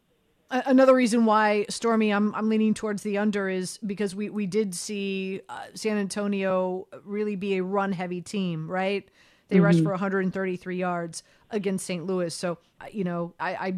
Another 0.50 0.94
reason 0.94 1.26
why 1.26 1.64
Stormy, 1.68 2.12
I'm 2.12 2.34
I'm 2.34 2.48
leaning 2.48 2.74
towards 2.74 3.02
the 3.02 3.18
under 3.18 3.48
is 3.48 3.78
because 3.86 4.16
we 4.16 4.30
we 4.30 4.46
did 4.46 4.74
see 4.74 5.42
uh, 5.48 5.66
San 5.74 5.96
Antonio 5.96 6.88
really 7.04 7.36
be 7.36 7.58
a 7.58 7.62
run 7.62 7.92
heavy 7.92 8.20
team, 8.20 8.68
right? 8.68 9.08
They 9.48 9.56
mm-hmm. 9.56 9.64
rushed 9.64 9.82
for 9.82 9.90
133 9.90 10.76
yards 10.76 11.22
against 11.50 11.86
St. 11.86 12.04
Louis. 12.04 12.34
So 12.34 12.58
you 12.90 13.04
know, 13.04 13.32
I, 13.38 13.50
I 13.54 13.74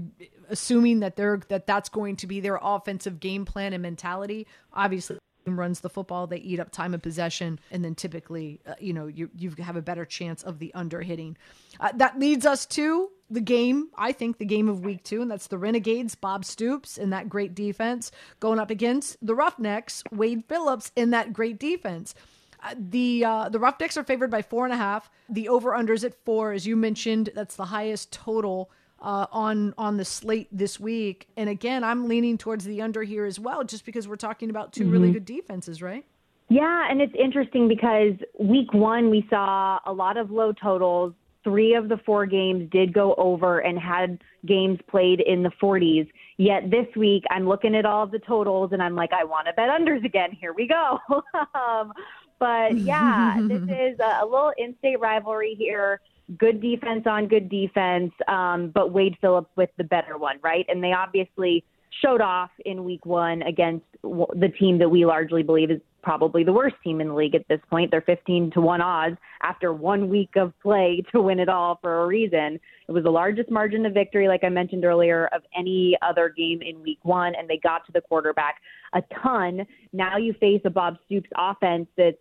assuming 0.48 1.00
that 1.00 1.16
they're 1.16 1.40
that 1.48 1.66
that's 1.66 1.90
going 1.90 2.16
to 2.16 2.26
be 2.26 2.40
their 2.40 2.58
offensive 2.62 3.20
game 3.20 3.44
plan 3.44 3.74
and 3.74 3.82
mentality. 3.82 4.46
Obviously, 4.72 5.18
runs 5.46 5.81
the 5.81 5.90
football, 5.90 6.26
they 6.26 6.38
eat 6.38 6.61
up 6.61 6.70
time 6.70 6.94
of 6.94 7.02
possession, 7.02 7.59
and 7.70 7.85
then 7.85 7.94
typically, 7.94 8.61
uh, 8.66 8.74
you 8.78 8.92
know, 8.92 9.07
you 9.07 9.31
you 9.37 9.50
have 9.59 9.76
a 9.76 9.83
better 9.83 10.05
chance 10.05 10.42
of 10.42 10.59
the 10.59 10.72
under 10.74 11.02
hitting. 11.02 11.37
Uh, 11.81 11.90
that 11.94 12.18
leads 12.18 12.46
us 12.46 12.66
to 12.66 13.11
the 13.31 13.40
game, 13.40 13.88
I 13.96 14.12
think, 14.12 14.38
the 14.38 14.44
game 14.44 14.68
of 14.68 14.85
week 14.85 15.05
two, 15.05 15.22
and 15.22 15.31
that's 15.31 15.46
the 15.46 15.59
Renegades, 15.59 16.14
Bob 16.14 16.44
Stoops, 16.44 16.98
and 16.98 17.12
that 17.12 17.28
great 17.28 17.55
defense 17.55 18.12
going 18.40 18.59
up 18.59 18.70
against 18.70 19.16
the 19.22 19.35
Roughnecks, 19.35 20.05
Wade 20.12 20.44
Phillips, 20.48 20.92
in 20.94 21.11
that 21.11 21.33
great 21.33 21.59
defense. 21.59 22.14
Uh, 22.62 22.74
the 22.78 23.24
uh, 23.24 23.48
the 23.48 23.59
Roughnecks 23.59 23.96
are 23.96 24.05
favored 24.05 24.31
by 24.31 24.42
four 24.42 24.64
and 24.64 24.72
a 24.72 24.76
half. 24.76 25.11
The 25.28 25.48
over 25.48 25.72
unders 25.72 26.05
at 26.05 26.14
four, 26.24 26.52
as 26.52 26.66
you 26.66 26.76
mentioned, 26.76 27.31
that's 27.35 27.57
the 27.57 27.66
highest 27.66 28.12
total 28.12 28.70
uh, 29.03 29.27
on 29.33 29.75
on 29.77 29.97
the 29.97 30.05
slate 30.05 30.49
this 30.53 30.81
week. 30.81 31.27
And 31.37 31.51
again, 31.51 31.85
I'm 31.85 32.09
leaning 32.09 32.38
towards 32.38 32.65
the 32.65 32.81
under 32.81 33.03
here 33.03 33.27
as 33.27 33.38
well, 33.38 33.65
just 33.65 33.85
because 33.85 34.09
we're 34.09 34.17
talking 34.17 34.49
about 34.49 34.73
2 34.73 34.85
mm-hmm. 34.85 34.93
really 34.93 35.12
good 35.12 35.25
defenses, 35.25 35.83
right? 35.83 36.07
Yeah, 36.49 36.91
and 36.91 37.01
it's 37.01 37.15
interesting 37.19 37.67
because 37.69 38.12
week 38.38 38.73
one 38.73 39.11
we 39.11 39.27
saw 39.29 39.81
a 39.87 39.93
lot 39.93 40.17
of 40.17 40.31
low 40.31 40.53
totals. 40.53 41.15
Three 41.45 41.75
of 41.75 41.88
the 41.88 41.97
four 42.07 42.27
games 42.27 42.71
did 42.71 42.93
go 42.93 43.15
over 43.17 43.59
and 43.59 43.77
had 43.77 44.21
games 44.47 44.79
played 44.88 45.21
in 45.21 45.43
the 45.43 45.51
40s. 45.61 46.09
Yet 46.37 46.71
this 46.71 46.87
week, 46.95 47.25
I'm 47.31 47.49
looking 47.49 47.75
at 47.75 47.85
all 47.85 48.05
of 48.05 48.12
the 48.12 48.21
totals 48.21 48.71
and 48.73 48.81
I'm 48.81 48.95
like, 48.95 49.12
I 49.12 49.25
want 49.25 49.47
to 49.47 49.53
bet 49.55 49.69
unders 49.69 50.05
again. 50.05 50.31
Here 50.38 50.53
we 50.53 50.69
go. 50.69 50.99
um, 51.55 51.93
but 52.38 52.77
yeah, 52.77 53.38
this 53.41 53.62
is 53.62 53.99
a, 53.99 54.21
a 54.23 54.25
little 54.25 54.53
in 54.57 54.77
state 54.79 55.01
rivalry 55.01 55.57
here. 55.59 56.01
Good 56.38 56.61
defense 56.61 57.05
on 57.07 57.29
good 57.29 57.49
defense, 57.49 58.12
um, 58.29 58.71
but 58.75 58.92
Wade 58.92 59.16
Phillips 59.21 59.51
with 59.57 59.71
the 59.77 59.85
better 59.85 60.18
one, 60.18 60.38
right? 60.42 60.64
And 60.68 60.83
they 60.83 60.92
obviously 60.92 61.64
showed 62.03 62.21
off 62.21 62.51
in 62.64 62.85
week 62.85 63.05
one 63.05 63.42
against 63.42 63.85
the 64.03 64.53
team 64.59 64.79
that 64.79 64.88
we 64.88 65.05
largely 65.05 65.42
believe 65.42 65.71
is 65.71 65.81
probably 66.03 66.42
the 66.42 66.53
worst 66.53 66.75
team 66.83 67.01
in 67.01 67.09
the 67.09 67.14
league 67.14 67.35
at 67.35 67.47
this 67.49 67.61
point. 67.71 67.90
They're 67.90 68.01
15 68.01 68.51
to 68.53 68.61
1 68.61 68.81
odds 68.81 69.16
after 69.42 69.73
one 69.73 70.09
week 70.09 70.31
of 70.37 70.53
play 70.61 71.03
to 71.12 71.21
win 71.21 71.38
it 71.38 71.49
all 71.49 71.79
for 71.81 72.03
a 72.03 72.07
reason. 72.07 72.59
It 72.88 72.92
was 72.92 73.05
the 73.05 73.11
largest 73.11 73.51
margin 73.51 73.87
of 73.87 73.95
victory, 73.95 74.27
like 74.27 74.42
I 74.42 74.49
mentioned 74.49 74.85
earlier, 74.85 75.29
of 75.33 75.42
any 75.57 75.97
other 76.03 76.29
game 76.29 76.61
in 76.62 76.83
week 76.83 76.99
one, 77.03 77.35
and 77.38 77.49
they 77.49 77.59
got 77.59 77.87
to 77.87 77.92
the 77.92 78.01
quarterback 78.01 78.57
a 78.95 79.03
ton. 79.23 79.66
Now 79.92 80.16
you 80.16 80.35
face 80.35 80.62
a 80.64 80.71
Bob 80.71 80.97
Stoops 81.07 81.31
offense 81.37 81.88
that's 81.97 82.16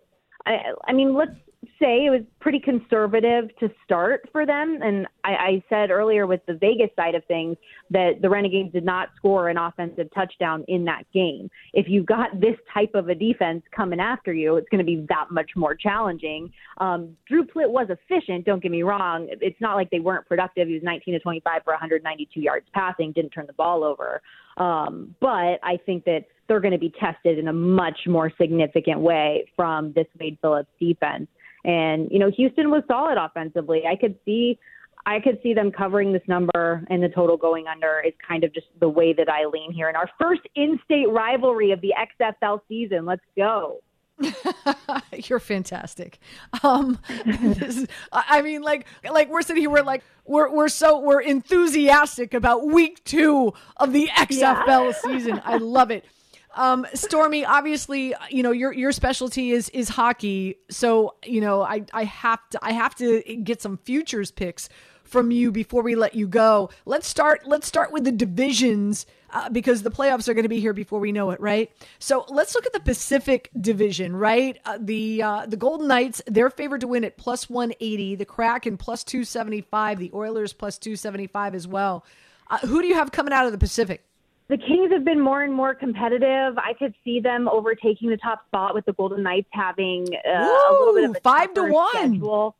I, 0.46 0.58
I 0.88 0.94
mean, 0.94 1.14
let's 1.14 1.36
say 1.80 2.06
it 2.06 2.10
was 2.10 2.22
pretty 2.40 2.60
conservative 2.60 3.56
to 3.60 3.70
start 3.84 4.28
for 4.32 4.46
them. 4.46 4.80
And 4.82 5.06
I, 5.24 5.30
I 5.30 5.64
said 5.70 5.92
earlier 5.92 6.26
with 6.26 6.42
the 6.48 6.54
Vegas 6.54 6.90
side 6.96 7.14
of 7.14 7.24
things 7.26 7.56
that 7.92 8.14
the 8.22 8.30
Renegades 8.30 8.72
did 8.72 8.84
not 8.84 9.10
score 9.16 9.50
an 9.50 9.58
offensive 9.58 10.08
touchdown 10.14 10.66
in 10.68 10.86
that 10.86 11.04
game. 11.14 11.50
If 11.74 11.88
you've 11.88 12.08
got 12.08 12.40
this 12.40 12.56
type 12.74 12.92
of 12.96 13.10
a 13.10 13.16
defense 13.16 13.64
coming 13.76 14.00
after 14.00 14.34
you, 14.34 14.56
it's 14.56 14.70
going 14.70 14.80
to 14.80 14.86
be 14.86 15.06
that 15.10 15.26
much 15.30 15.52
more 15.56 15.76
challenging. 15.76 16.52
Um, 16.80 17.16
Drew 17.28 17.46
Plitt 17.46 17.70
was 17.70 17.88
efficient, 17.90 18.46
don't 18.46 18.62
get 18.62 18.72
me 18.72 18.82
wrong. 18.82 19.28
It's 19.30 19.62
not 19.62 19.76
like 19.76 19.92
they 19.92 20.00
weren't 20.00 20.28
productive. 20.28 20.68
He 20.68 20.74
was 20.74 20.84
19 20.84 21.14
to 21.14 21.20
25 21.20 21.62
for 21.64 21.74
192 21.74 22.42
yards 22.42 22.66
passing, 22.74 23.12
didn't 23.12 23.32
turn 23.32 23.46
the 23.46 23.54
ball 23.54 23.84
over. 23.84 24.22
Um, 24.58 25.16
but 25.20 25.60
I 25.64 25.78
think 25.86 26.06
that 26.06 26.26
they're 26.48 26.60
going 26.60 26.74
to 26.74 26.80
be 26.80 26.94
tested 27.00 27.38
in 27.38 27.48
a 27.48 27.54
much 27.54 28.00
more 28.08 28.32
significant 28.40 29.00
way 29.00 29.46
from 29.56 29.94
this 29.94 30.08
Wade 30.20 30.38
Phillips 30.42 30.70
defense. 30.80 31.28
And, 31.64 32.10
you 32.12 32.20
know, 32.20 32.32
Houston 32.32 32.72
was 32.72 32.84
solid 32.88 33.18
offensively. 33.18 33.84
I 33.88 33.96
could 33.96 34.18
see 34.26 34.60
I 35.06 35.20
could 35.20 35.40
see 35.42 35.54
them 35.54 35.72
covering 35.72 36.14
this 36.14 36.22
number 36.28 36.86
and 36.90 37.02
the 37.02 37.10
total 37.10 37.36
going 37.36 37.66
under 37.68 38.02
is 38.06 38.14
kind 38.28 38.44
of 38.44 38.54
just 38.54 38.68
the 38.80 38.90
way 38.90 39.14
that 39.14 39.30
I 39.30 39.46
lean 39.46 39.72
here 39.72 39.90
in 39.90 39.96
our 39.96 40.10
first 40.20 40.42
in-state 40.56 41.10
rivalry 41.10 41.72
of 41.72 41.82
the 41.82 41.94
XFL 42.20 42.62
season. 42.68 43.06
Let's 43.06 43.24
go. 43.36 43.80
You're 45.14 45.40
fantastic. 45.40 46.20
Um, 46.62 47.00
is, 47.26 47.88
I 48.12 48.42
mean, 48.44 48.62
like, 48.62 48.86
like 49.10 49.30
we're 49.30 49.42
sitting 49.42 49.64
here, 49.64 49.72
we're 49.72 49.82
like, 49.82 50.04
we're 50.26 50.52
we're 50.54 50.70
so 50.70 51.00
we're 51.00 51.22
enthusiastic 51.22 52.36
about 52.36 52.68
week 52.68 53.04
two 53.04 53.54
of 53.78 53.94
the 53.94 54.08
XFL 54.08 54.68
yeah. 54.68 54.92
season. 54.92 55.42
I 55.44 55.58
love 55.58 55.90
it. 55.90 56.06
Um, 56.56 56.86
Stormy, 56.94 57.46
obviously, 57.46 58.14
you 58.30 58.44
know 58.44 58.52
your 58.52 58.74
your 58.74 58.92
specialty 58.92 59.52
is 59.52 59.70
is 59.70 59.90
hockey, 59.90 60.58
so 60.70 61.16
you 61.26 61.42
know 61.42 61.62
I 61.62 61.86
I 61.94 62.04
have 62.04 62.48
to 62.50 62.60
I 62.62 62.74
have 62.74 62.96
to 62.96 63.22
get 63.44 63.62
some 63.62 63.78
futures 63.78 64.32
picks 64.32 64.70
from 65.04 65.30
you 65.30 65.52
before 65.52 65.84
we 65.84 65.96
let 65.96 66.16
you 66.16 66.28
go. 66.28 66.70
Let's 66.86 67.08
start 67.08 67.42
let's 67.46 67.68
start 67.68 67.92
with 67.92 68.04
the 68.04 68.12
divisions 68.12 69.06
uh, 69.30 69.50
because 69.50 69.84
the 69.84 69.92
playoffs 69.92 70.28
are 70.28 70.34
going 70.34 70.44
to 70.44 70.50
be 70.50 70.60
here 70.60 70.74
before 70.74 71.00
we 71.00 71.12
know 71.12 71.32
it, 71.32 71.40
right? 71.40 71.72
So 72.00 72.26
let's 72.30 72.56
look 72.56 72.66
at 72.66 72.74
the 72.74 72.80
Pacific 72.80 73.50
Division, 73.60 74.16
right? 74.16 74.60
Uh, 74.66 74.78
the 74.80 75.22
uh, 75.24 75.46
the 75.46 75.58
Golden 75.58 75.88
Knights 75.88 76.22
they're 76.28 76.50
favored 76.50 76.82
to 76.82 76.88
win 76.88 77.04
at 77.04 77.18
plus 77.18 77.50
one 77.50 77.74
eighty, 77.80 78.16
the 78.16 78.26
Kraken 78.26 78.78
plus 78.78 79.04
two 79.04 79.24
seventy 79.24 79.62
five, 79.62 80.00
the 80.00 80.12
Oilers 80.14 80.54
plus 80.54 80.78
two 80.78 80.96
seventy 80.96 81.28
five 81.28 81.56
as 81.56 81.68
well. 81.68 82.06
Uh, 82.50 82.58
who 82.60 82.82
do 82.82 82.88
you 82.88 82.96
have 82.96 83.12
coming 83.12 83.34
out 83.34 83.46
of 83.46 83.54
the 83.54 83.58
Pacific? 83.58 84.04
The 84.52 84.58
Kings 84.58 84.92
have 84.92 85.06
been 85.06 85.22
more 85.22 85.44
and 85.44 85.54
more 85.54 85.74
competitive. 85.74 86.58
I 86.58 86.74
could 86.78 86.94
see 87.06 87.22
them 87.22 87.48
overtaking 87.48 88.10
the 88.10 88.18
top 88.18 88.46
spot 88.48 88.76
with 88.76 88.86
the 88.86 88.92
Golden 88.92 89.24
Knights 89.24 89.48
having 89.52 90.06
uh, 90.28 90.44
Ooh, 90.44 90.68
a 90.70 90.76
little 90.78 90.94
bit 90.94 91.10
of 91.10 91.16
a 91.16 91.20
five 91.22 91.54
to 91.54 91.64
one. 91.64 91.90
Schedule. 91.94 92.58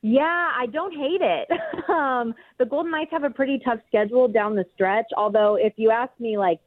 Yeah, 0.00 0.22
I 0.56 0.66
don't 0.66 0.92
hate 0.92 1.22
it. 1.22 1.48
um, 1.90 2.36
the 2.58 2.64
Golden 2.64 2.92
Knights 2.92 3.10
have 3.10 3.24
a 3.24 3.30
pretty 3.30 3.60
tough 3.64 3.80
schedule 3.88 4.28
down 4.28 4.54
the 4.54 4.64
stretch. 4.74 5.06
Although, 5.16 5.56
if 5.56 5.72
you 5.76 5.90
ask 5.90 6.12
me, 6.20 6.38
like, 6.38 6.60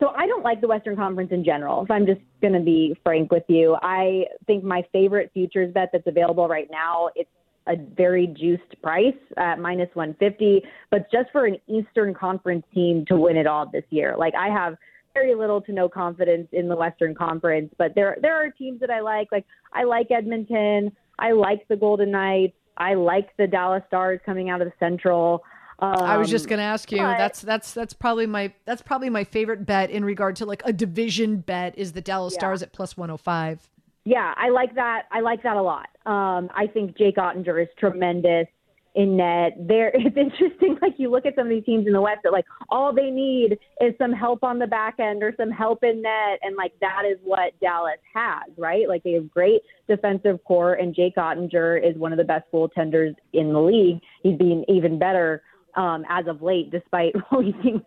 so 0.00 0.08
I 0.16 0.26
don't 0.26 0.42
like 0.42 0.62
the 0.62 0.68
Western 0.68 0.96
Conference 0.96 1.30
in 1.30 1.44
general. 1.44 1.84
If 1.84 1.90
I'm 1.90 2.06
just 2.06 2.20
going 2.40 2.54
to 2.54 2.60
be 2.60 2.96
frank 3.02 3.30
with 3.30 3.44
you, 3.48 3.76
I 3.82 4.24
think 4.46 4.64
my 4.64 4.82
favorite 4.92 5.30
futures 5.34 5.74
bet 5.74 5.90
that's 5.92 6.06
available 6.06 6.48
right 6.48 6.68
now 6.70 7.10
it's 7.14 7.28
a 7.66 7.76
very 7.76 8.26
juiced 8.26 8.80
price 8.82 9.14
at 9.36 9.58
minus 9.58 9.88
150, 9.94 10.62
but 10.90 11.10
just 11.10 11.30
for 11.32 11.46
an 11.46 11.56
Eastern 11.66 12.14
Conference 12.14 12.64
team 12.72 13.04
to 13.06 13.16
win 13.16 13.36
it 13.36 13.46
all 13.46 13.68
this 13.70 13.84
year. 13.90 14.14
Like 14.16 14.34
I 14.34 14.48
have 14.48 14.76
very 15.14 15.34
little 15.34 15.60
to 15.62 15.72
no 15.72 15.88
confidence 15.88 16.48
in 16.52 16.68
the 16.68 16.76
Western 16.76 17.14
Conference, 17.14 17.72
but 17.78 17.94
there 17.94 18.16
there 18.20 18.34
are 18.34 18.50
teams 18.50 18.80
that 18.80 18.90
I 18.90 19.00
like. 19.00 19.28
Like 19.32 19.46
I 19.72 19.84
like 19.84 20.10
Edmonton, 20.10 20.92
I 21.18 21.32
like 21.32 21.66
the 21.68 21.76
Golden 21.76 22.10
Knights, 22.10 22.54
I 22.76 22.94
like 22.94 23.36
the 23.36 23.46
Dallas 23.46 23.82
Stars 23.88 24.20
coming 24.24 24.50
out 24.50 24.60
of 24.60 24.68
the 24.68 24.74
Central. 24.78 25.42
Um, 25.78 25.94
I 25.94 26.16
was 26.16 26.30
just 26.30 26.48
going 26.48 26.58
to 26.58 26.64
ask 26.64 26.90
you. 26.90 26.98
But, 26.98 27.18
that's 27.18 27.42
that's 27.42 27.74
that's 27.74 27.92
probably 27.92 28.26
my 28.26 28.52
that's 28.64 28.82
probably 28.82 29.10
my 29.10 29.24
favorite 29.24 29.66
bet 29.66 29.90
in 29.90 30.04
regard 30.04 30.36
to 30.36 30.46
like 30.46 30.62
a 30.64 30.72
division 30.72 31.38
bet 31.38 31.76
is 31.76 31.92
the 31.92 32.00
Dallas 32.00 32.34
yeah. 32.34 32.40
Stars 32.40 32.62
at 32.62 32.72
plus 32.72 32.96
105 32.96 33.68
yeah, 34.06 34.32
I 34.36 34.50
like 34.50 34.72
that. 34.76 35.02
I 35.10 35.18
like 35.18 35.42
that 35.42 35.56
a 35.56 35.62
lot. 35.62 35.88
Um, 36.06 36.48
I 36.54 36.68
think 36.72 36.96
Jake 36.96 37.16
Oettinger 37.16 37.60
is 37.60 37.68
tremendous 37.76 38.46
in 38.94 39.16
net. 39.16 39.54
There, 39.58 39.88
it's 39.94 40.16
interesting. 40.16 40.78
Like 40.80 40.94
you 40.96 41.10
look 41.10 41.26
at 41.26 41.34
some 41.34 41.46
of 41.46 41.50
these 41.50 41.64
teams 41.64 41.88
in 41.88 41.92
the 41.92 42.00
West 42.00 42.20
that 42.22 42.32
like 42.32 42.44
all 42.68 42.94
they 42.94 43.10
need 43.10 43.58
is 43.80 43.94
some 43.98 44.12
help 44.12 44.44
on 44.44 44.60
the 44.60 44.66
back 44.68 45.00
end 45.00 45.24
or 45.24 45.34
some 45.36 45.50
help 45.50 45.82
in 45.82 46.02
net, 46.02 46.38
and 46.42 46.54
like 46.54 46.72
that 46.80 47.02
is 47.04 47.18
what 47.24 47.58
Dallas 47.60 47.98
has, 48.14 48.48
right? 48.56 48.88
Like 48.88 49.02
they 49.02 49.14
have 49.14 49.28
great 49.28 49.62
defensive 49.88 50.38
core, 50.44 50.74
and 50.74 50.94
Jake 50.94 51.16
Oettinger 51.16 51.76
is 51.76 51.98
one 51.98 52.12
of 52.12 52.18
the 52.18 52.24
best 52.24 52.44
goaltenders 52.54 53.16
in 53.32 53.52
the 53.52 53.60
league. 53.60 53.98
He's 54.22 54.38
been 54.38 54.64
even 54.68 55.00
better 55.00 55.42
um, 55.76 56.04
as 56.08 56.28
of 56.28 56.42
late, 56.42 56.70
despite 56.70 57.12
releasing 57.32 57.84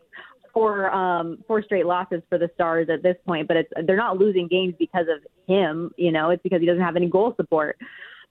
four 0.54 0.90
um, 0.94 1.44
four 1.48 1.64
straight 1.64 1.86
losses 1.86 2.22
for 2.30 2.38
the 2.38 2.50
Stars 2.56 2.88
at 2.92 3.04
this 3.04 3.16
point, 3.26 3.48
but 3.48 3.58
it's 3.58 3.70
they're 3.86 3.98
not 3.98 4.18
losing 4.18 4.48
games 4.48 4.74
because 4.78 5.08
of 5.08 5.20
him. 5.48 5.92
You 5.98 6.12
know, 6.12 6.30
it's 6.30 6.44
because 6.44 6.60
he 6.60 6.66
doesn't 6.66 6.84
have 6.84 6.96
any 6.96 7.08
goal 7.08 7.34
support. 7.36 7.78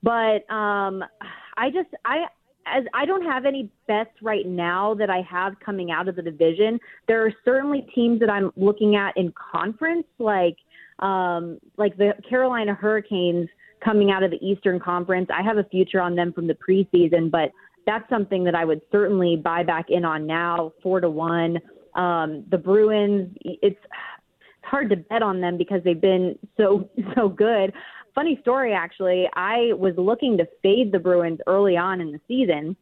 But 0.03 0.51
um, 0.53 1.05
I 1.57 1.71
just 1.71 1.89
I 2.05 2.27
as 2.67 2.85
I 2.95 3.07
don't 3.07 3.25
have 3.25 3.45
any 3.45 3.71
bets 3.87 4.11
right 4.23 4.47
now 4.47 4.95
that 4.95 5.11
I 5.11 5.23
have 5.29 5.59
coming 5.61 5.91
out 5.91 6.09
of 6.09 6.17
the 6.17 6.23
division. 6.23 6.79
There 7.07 7.25
are 7.25 7.33
certainly 7.45 7.87
teams 7.95 8.21
that 8.21 8.31
I'm 8.31 8.53
looking 8.57 8.97
at 8.97 9.17
in 9.17 9.33
conference, 9.53 10.07
like 10.19 10.57
um, 10.99 11.59
like 11.77 11.97
the 11.97 12.13
Carolina 12.29 12.75
Hurricanes 12.75 13.49
coming 13.85 14.11
out 14.11 14.23
of 14.23 14.31
the 14.31 14.45
Eastern 14.45 14.81
Conference. 14.81 15.29
I 15.33 15.43
have 15.43 15.59
a 15.59 15.65
future 15.65 16.01
on 16.01 16.17
them 16.17 16.33
from 16.33 16.47
the 16.47 16.55
preseason, 16.55 17.31
but 17.31 17.53
that's 17.87 18.09
something 18.11 18.45
that 18.45 18.55
I 18.55 18.65
would 18.65 18.83
certainly 18.93 19.37
buy 19.37 19.63
back 19.63 19.87
in 19.89 20.05
on 20.05 20.27
now, 20.27 20.73
four 20.83 21.01
to 21.01 21.09
one. 21.09 21.59
Um, 21.99 22.45
the 22.49 22.59
Bruins, 22.59 23.37
it's 23.43 23.81
hard 24.63 24.89
to 24.91 24.97
bet 24.97 25.23
on 25.23 25.41
them 25.41 25.59
because 25.59 25.83
they've 25.85 26.01
been 26.01 26.39
so 26.57 26.89
so 27.15 27.29
good. 27.29 27.73
Funny 28.15 28.39
story, 28.41 28.73
actually. 28.73 29.29
I 29.35 29.73
was 29.75 29.95
looking 29.97 30.39
to 30.39 30.49
fade 30.63 30.93
the 30.93 30.99
Bruins 30.99 31.41
early 31.47 31.77
on 31.77 32.01
in 32.01 32.13
the 32.13 32.21
season 32.27 32.77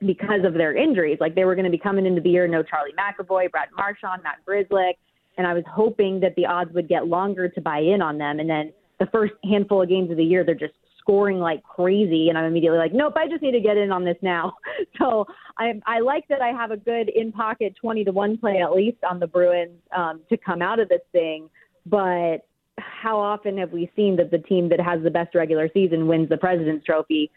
because 0.00 0.44
of 0.44 0.54
their 0.54 0.76
injuries. 0.76 1.18
Like 1.20 1.34
they 1.34 1.44
were 1.44 1.54
going 1.54 1.64
to 1.64 1.70
be 1.70 1.78
coming 1.78 2.06
into 2.06 2.20
the 2.20 2.30
year, 2.30 2.48
no 2.48 2.62
Charlie 2.62 2.92
McAvoy, 2.98 3.50
Brad 3.50 3.68
Marchand, 3.76 4.22
Matt 4.22 4.38
Grzelcyk, 4.46 4.94
and 5.38 5.46
I 5.46 5.54
was 5.54 5.64
hoping 5.70 6.20
that 6.20 6.34
the 6.36 6.46
odds 6.46 6.72
would 6.74 6.88
get 6.88 7.06
longer 7.06 7.48
to 7.48 7.60
buy 7.60 7.78
in 7.78 8.02
on 8.02 8.18
them. 8.18 8.40
And 8.40 8.48
then 8.48 8.72
the 8.98 9.06
first 9.06 9.34
handful 9.48 9.82
of 9.82 9.88
games 9.88 10.10
of 10.10 10.16
the 10.16 10.24
year, 10.24 10.44
they're 10.44 10.54
just 10.54 10.74
scoring 11.02 11.38
like 11.38 11.62
crazy 11.62 12.28
and 12.28 12.38
I'm 12.38 12.44
immediately 12.44 12.78
like, 12.78 12.94
nope, 12.94 13.14
I 13.16 13.28
just 13.28 13.42
need 13.42 13.52
to 13.52 13.60
get 13.60 13.76
in 13.76 13.92
on 13.92 14.04
this 14.04 14.16
now. 14.22 14.54
So 14.98 15.26
I 15.58 15.80
I 15.86 16.00
like 16.00 16.28
that 16.28 16.40
I 16.40 16.48
have 16.48 16.70
a 16.70 16.76
good 16.76 17.08
in 17.08 17.32
pocket 17.32 17.74
20 17.80 18.04
to 18.04 18.12
1 18.12 18.38
play 18.38 18.60
at 18.62 18.72
least 18.72 18.98
on 19.08 19.18
the 19.18 19.26
Bruins 19.26 19.78
um, 19.96 20.20
to 20.28 20.36
come 20.36 20.62
out 20.62 20.78
of 20.78 20.88
this 20.88 21.00
thing. 21.12 21.50
But 21.86 22.46
how 22.78 23.18
often 23.18 23.58
have 23.58 23.72
we 23.72 23.90
seen 23.96 24.16
that 24.16 24.30
the 24.30 24.38
team 24.38 24.68
that 24.68 24.80
has 24.80 25.02
the 25.02 25.10
best 25.10 25.34
regular 25.34 25.68
season 25.74 26.06
wins 26.06 26.28
the 26.28 26.36
President's 26.36 26.84
Trophy 26.84 27.30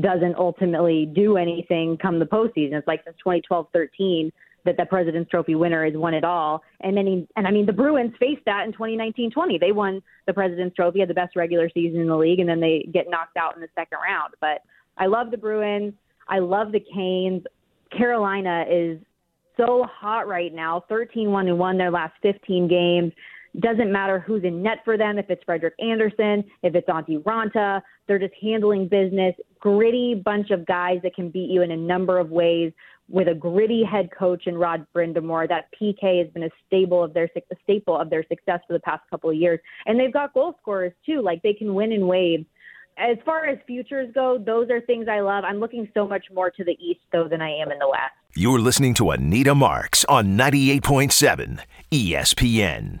doesn't 0.00 0.34
ultimately 0.36 1.06
do 1.06 1.36
anything 1.36 1.96
come 1.96 2.18
the 2.18 2.24
postseason? 2.24 2.74
It's 2.74 2.88
like 2.88 3.02
since 3.04 3.16
2012 3.18 3.66
13 3.72 4.32
that 4.64 4.76
the 4.76 4.86
President's 4.86 5.30
Trophy 5.30 5.54
winner 5.54 5.84
has 5.84 5.94
won 5.94 6.14
it 6.14 6.24
all. 6.24 6.62
And 6.80 6.96
then, 6.96 7.06
he, 7.06 7.28
and 7.36 7.46
I 7.46 7.50
mean, 7.50 7.66
the 7.66 7.72
Bruins 7.72 8.12
faced 8.20 8.44
that 8.46 8.64
in 8.66 8.72
2019-20. 8.72 9.60
They 9.60 9.72
won 9.72 10.02
the 10.26 10.32
President's 10.32 10.76
Trophy, 10.76 11.00
had 11.00 11.08
the 11.08 11.14
best 11.14 11.36
regular 11.36 11.68
season 11.72 12.00
in 12.00 12.06
the 12.06 12.16
league, 12.16 12.38
and 12.38 12.48
then 12.48 12.60
they 12.60 12.88
get 12.92 13.08
knocked 13.08 13.36
out 13.36 13.54
in 13.54 13.60
the 13.60 13.68
second 13.74 13.98
round. 14.02 14.34
But 14.40 14.62
I 14.98 15.06
love 15.06 15.30
the 15.30 15.38
Bruins. 15.38 15.94
I 16.28 16.38
love 16.38 16.72
the 16.72 16.80
Canes. 16.80 17.42
Carolina 17.96 18.64
is 18.70 18.98
so 19.56 19.86
hot 19.90 20.26
right 20.28 20.52
now, 20.52 20.84
13-1 20.90 21.48
and 21.48 21.58
won 21.58 21.76
their 21.76 21.90
last 21.90 22.14
15 22.22 22.68
games. 22.68 23.12
Doesn't 23.60 23.92
matter 23.92 24.18
who's 24.18 24.44
in 24.44 24.62
net 24.62 24.78
for 24.82 24.96
them, 24.96 25.18
if 25.18 25.28
it's 25.28 25.44
Frederik 25.44 25.74
Andersen, 25.78 26.42
if 26.62 26.74
it's 26.74 26.88
Antti 26.88 27.22
Raanta. 27.22 27.82
They're 28.06 28.18
just 28.18 28.32
handling 28.40 28.88
business. 28.88 29.34
Gritty 29.60 30.14
bunch 30.14 30.50
of 30.50 30.64
guys 30.64 31.00
that 31.02 31.14
can 31.14 31.28
beat 31.28 31.50
you 31.50 31.60
in 31.60 31.70
a 31.70 31.76
number 31.76 32.18
of 32.18 32.30
ways 32.30 32.72
with 33.08 33.28
a 33.28 33.34
gritty 33.34 33.84
head 33.84 34.10
coach 34.16 34.46
in 34.46 34.56
Rod 34.56 34.86
Brind'Amour. 34.94 35.48
That 35.48 35.68
PK 35.80 36.22
has 36.22 36.32
been 36.32 36.44
a 36.44 36.50
staple 36.66 37.02
of 37.02 37.14
their 37.14 37.28
a 37.36 37.56
staple 37.62 37.98
of 37.98 38.10
their 38.10 38.24
success 38.28 38.60
for 38.66 38.72
the 38.72 38.80
past 38.80 39.02
couple 39.10 39.30
of 39.30 39.36
years, 39.36 39.60
and 39.86 39.98
they've 39.98 40.12
got 40.12 40.34
goal 40.34 40.54
scorers 40.60 40.92
too. 41.04 41.20
Like 41.20 41.42
they 41.42 41.54
can 41.54 41.74
win 41.74 41.92
in 41.92 42.06
waves. 42.06 42.44
as 42.96 43.16
far 43.24 43.46
as 43.46 43.58
futures 43.66 44.10
go, 44.14 44.38
those 44.38 44.70
are 44.70 44.80
things 44.80 45.08
I 45.08 45.20
love. 45.20 45.44
I'm 45.44 45.60
looking 45.60 45.88
so 45.94 46.06
much 46.06 46.26
more 46.32 46.50
to 46.50 46.64
the 46.64 46.76
east 46.80 47.00
though 47.12 47.28
than 47.28 47.40
I 47.40 47.50
am 47.50 47.70
in 47.70 47.78
the 47.78 47.88
west. 47.88 48.12
You're 48.34 48.60
listening 48.60 48.94
to 48.94 49.10
Anita 49.10 49.54
Marks 49.54 50.04
on 50.06 50.38
98.7 50.38 51.60
ESPN. 51.90 53.00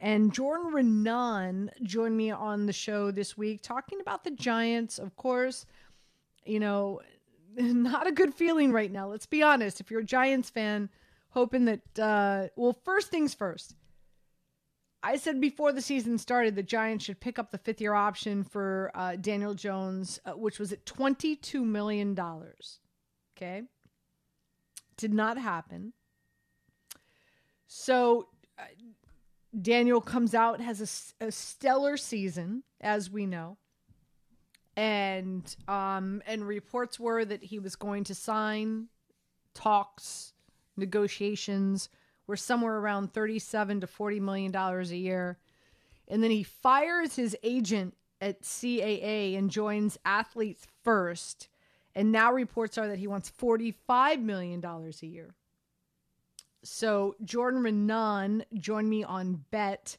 And 0.00 0.32
Jordan 0.32 0.72
Raanan 0.72 1.68
joined 1.82 2.16
me 2.16 2.30
on 2.30 2.64
the 2.64 2.72
show 2.72 3.10
this 3.10 3.36
week 3.36 3.62
talking 3.62 4.00
about 4.00 4.24
the 4.24 4.30
Giants. 4.30 4.98
Of 4.98 5.14
course, 5.16 5.66
you 6.46 6.58
know, 6.58 7.00
not 7.56 8.06
a 8.06 8.12
good 8.12 8.34
feeling 8.34 8.72
right 8.72 8.90
now. 8.90 9.08
Let's 9.08 9.26
be 9.26 9.42
honest. 9.42 9.78
If 9.80 9.90
you're 9.90 10.00
a 10.00 10.04
Giants 10.04 10.48
fan, 10.48 10.88
hoping 11.30 11.66
that, 11.66 11.98
uh, 11.98 12.48
well, 12.56 12.76
first 12.84 13.08
things 13.10 13.34
first. 13.34 13.74
I 15.02 15.16
said 15.16 15.40
before 15.40 15.72
the 15.72 15.82
season 15.82 16.18
started, 16.18 16.56
the 16.56 16.62
Giants 16.62 17.04
should 17.04 17.20
pick 17.20 17.38
up 17.38 17.50
the 17.50 17.58
fifth 17.58 17.80
year 17.80 17.94
option 17.94 18.42
for 18.44 18.90
uh, 18.94 19.16
Daniel 19.16 19.54
Jones, 19.54 20.20
uh, 20.24 20.32
which 20.32 20.58
was 20.58 20.72
at 20.72 20.84
$22 20.84 21.62
million. 21.62 22.18
Okay. 23.36 23.62
Did 24.96 25.14
not 25.14 25.38
happen. 25.38 25.94
So, 27.66 28.28
uh, 28.58 28.64
Daniel 29.58 30.00
comes 30.00 30.34
out, 30.34 30.60
has 30.60 31.14
a, 31.20 31.26
a 31.26 31.32
stellar 31.32 31.96
season, 31.96 32.62
as 32.80 33.10
we 33.10 33.26
know. 33.26 33.56
And 34.76 35.54
um 35.66 36.22
and 36.26 36.46
reports 36.46 36.98
were 36.98 37.24
that 37.24 37.42
he 37.42 37.58
was 37.58 37.76
going 37.76 38.04
to 38.04 38.14
sign 38.14 38.86
talks, 39.52 40.32
negotiations 40.76 41.88
were 42.26 42.36
somewhere 42.36 42.76
around 42.76 43.12
37 43.12 43.80
to 43.80 43.86
40 43.86 44.20
million 44.20 44.52
dollars 44.52 44.92
a 44.92 44.96
year. 44.96 45.38
And 46.06 46.22
then 46.22 46.30
he 46.30 46.42
fires 46.42 47.16
his 47.16 47.36
agent 47.42 47.94
at 48.20 48.42
CAA 48.42 49.36
and 49.36 49.50
joins 49.50 49.98
Athletes 50.04 50.66
First. 50.82 51.48
And 51.94 52.12
now 52.12 52.32
reports 52.32 52.78
are 52.78 52.88
that 52.88 52.98
he 52.98 53.08
wants 53.08 53.30
$45 53.30 54.22
million 54.22 54.64
a 54.64 55.06
year. 55.06 55.34
So 56.62 57.16
Jordan 57.24 57.62
Raanan 57.62 58.44
joined 58.54 58.88
me 58.88 59.02
on 59.02 59.44
Bet 59.50 59.96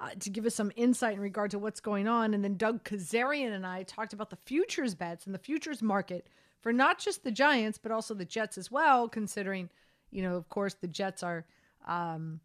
uh, 0.00 0.10
to 0.20 0.30
give 0.30 0.44
us 0.44 0.54
some 0.54 0.72
insight 0.76 1.14
in 1.14 1.20
regard 1.20 1.50
to 1.52 1.58
what's 1.58 1.80
going 1.80 2.08
on. 2.08 2.34
And 2.34 2.44
then 2.44 2.56
Doug 2.56 2.84
Kezirian 2.84 3.52
and 3.52 3.66
I 3.66 3.84
talked 3.84 4.12
about 4.12 4.30
the 4.30 4.36
futures 4.44 4.94
bets 4.94 5.26
and 5.26 5.34
the 5.34 5.38
futures 5.38 5.82
market 5.82 6.26
for 6.60 6.72
not 6.72 6.98
just 6.98 7.24
the 7.24 7.30
Giants, 7.30 7.78
but 7.78 7.92
also 7.92 8.14
the 8.14 8.24
Jets 8.24 8.58
as 8.58 8.70
well, 8.70 9.08
considering, 9.08 9.70
you 10.10 10.22
know, 10.22 10.36
of 10.36 10.48
course, 10.48 10.74
the 10.74 10.88
Jets 10.88 11.22
are 11.22 11.44
um, 11.86 12.40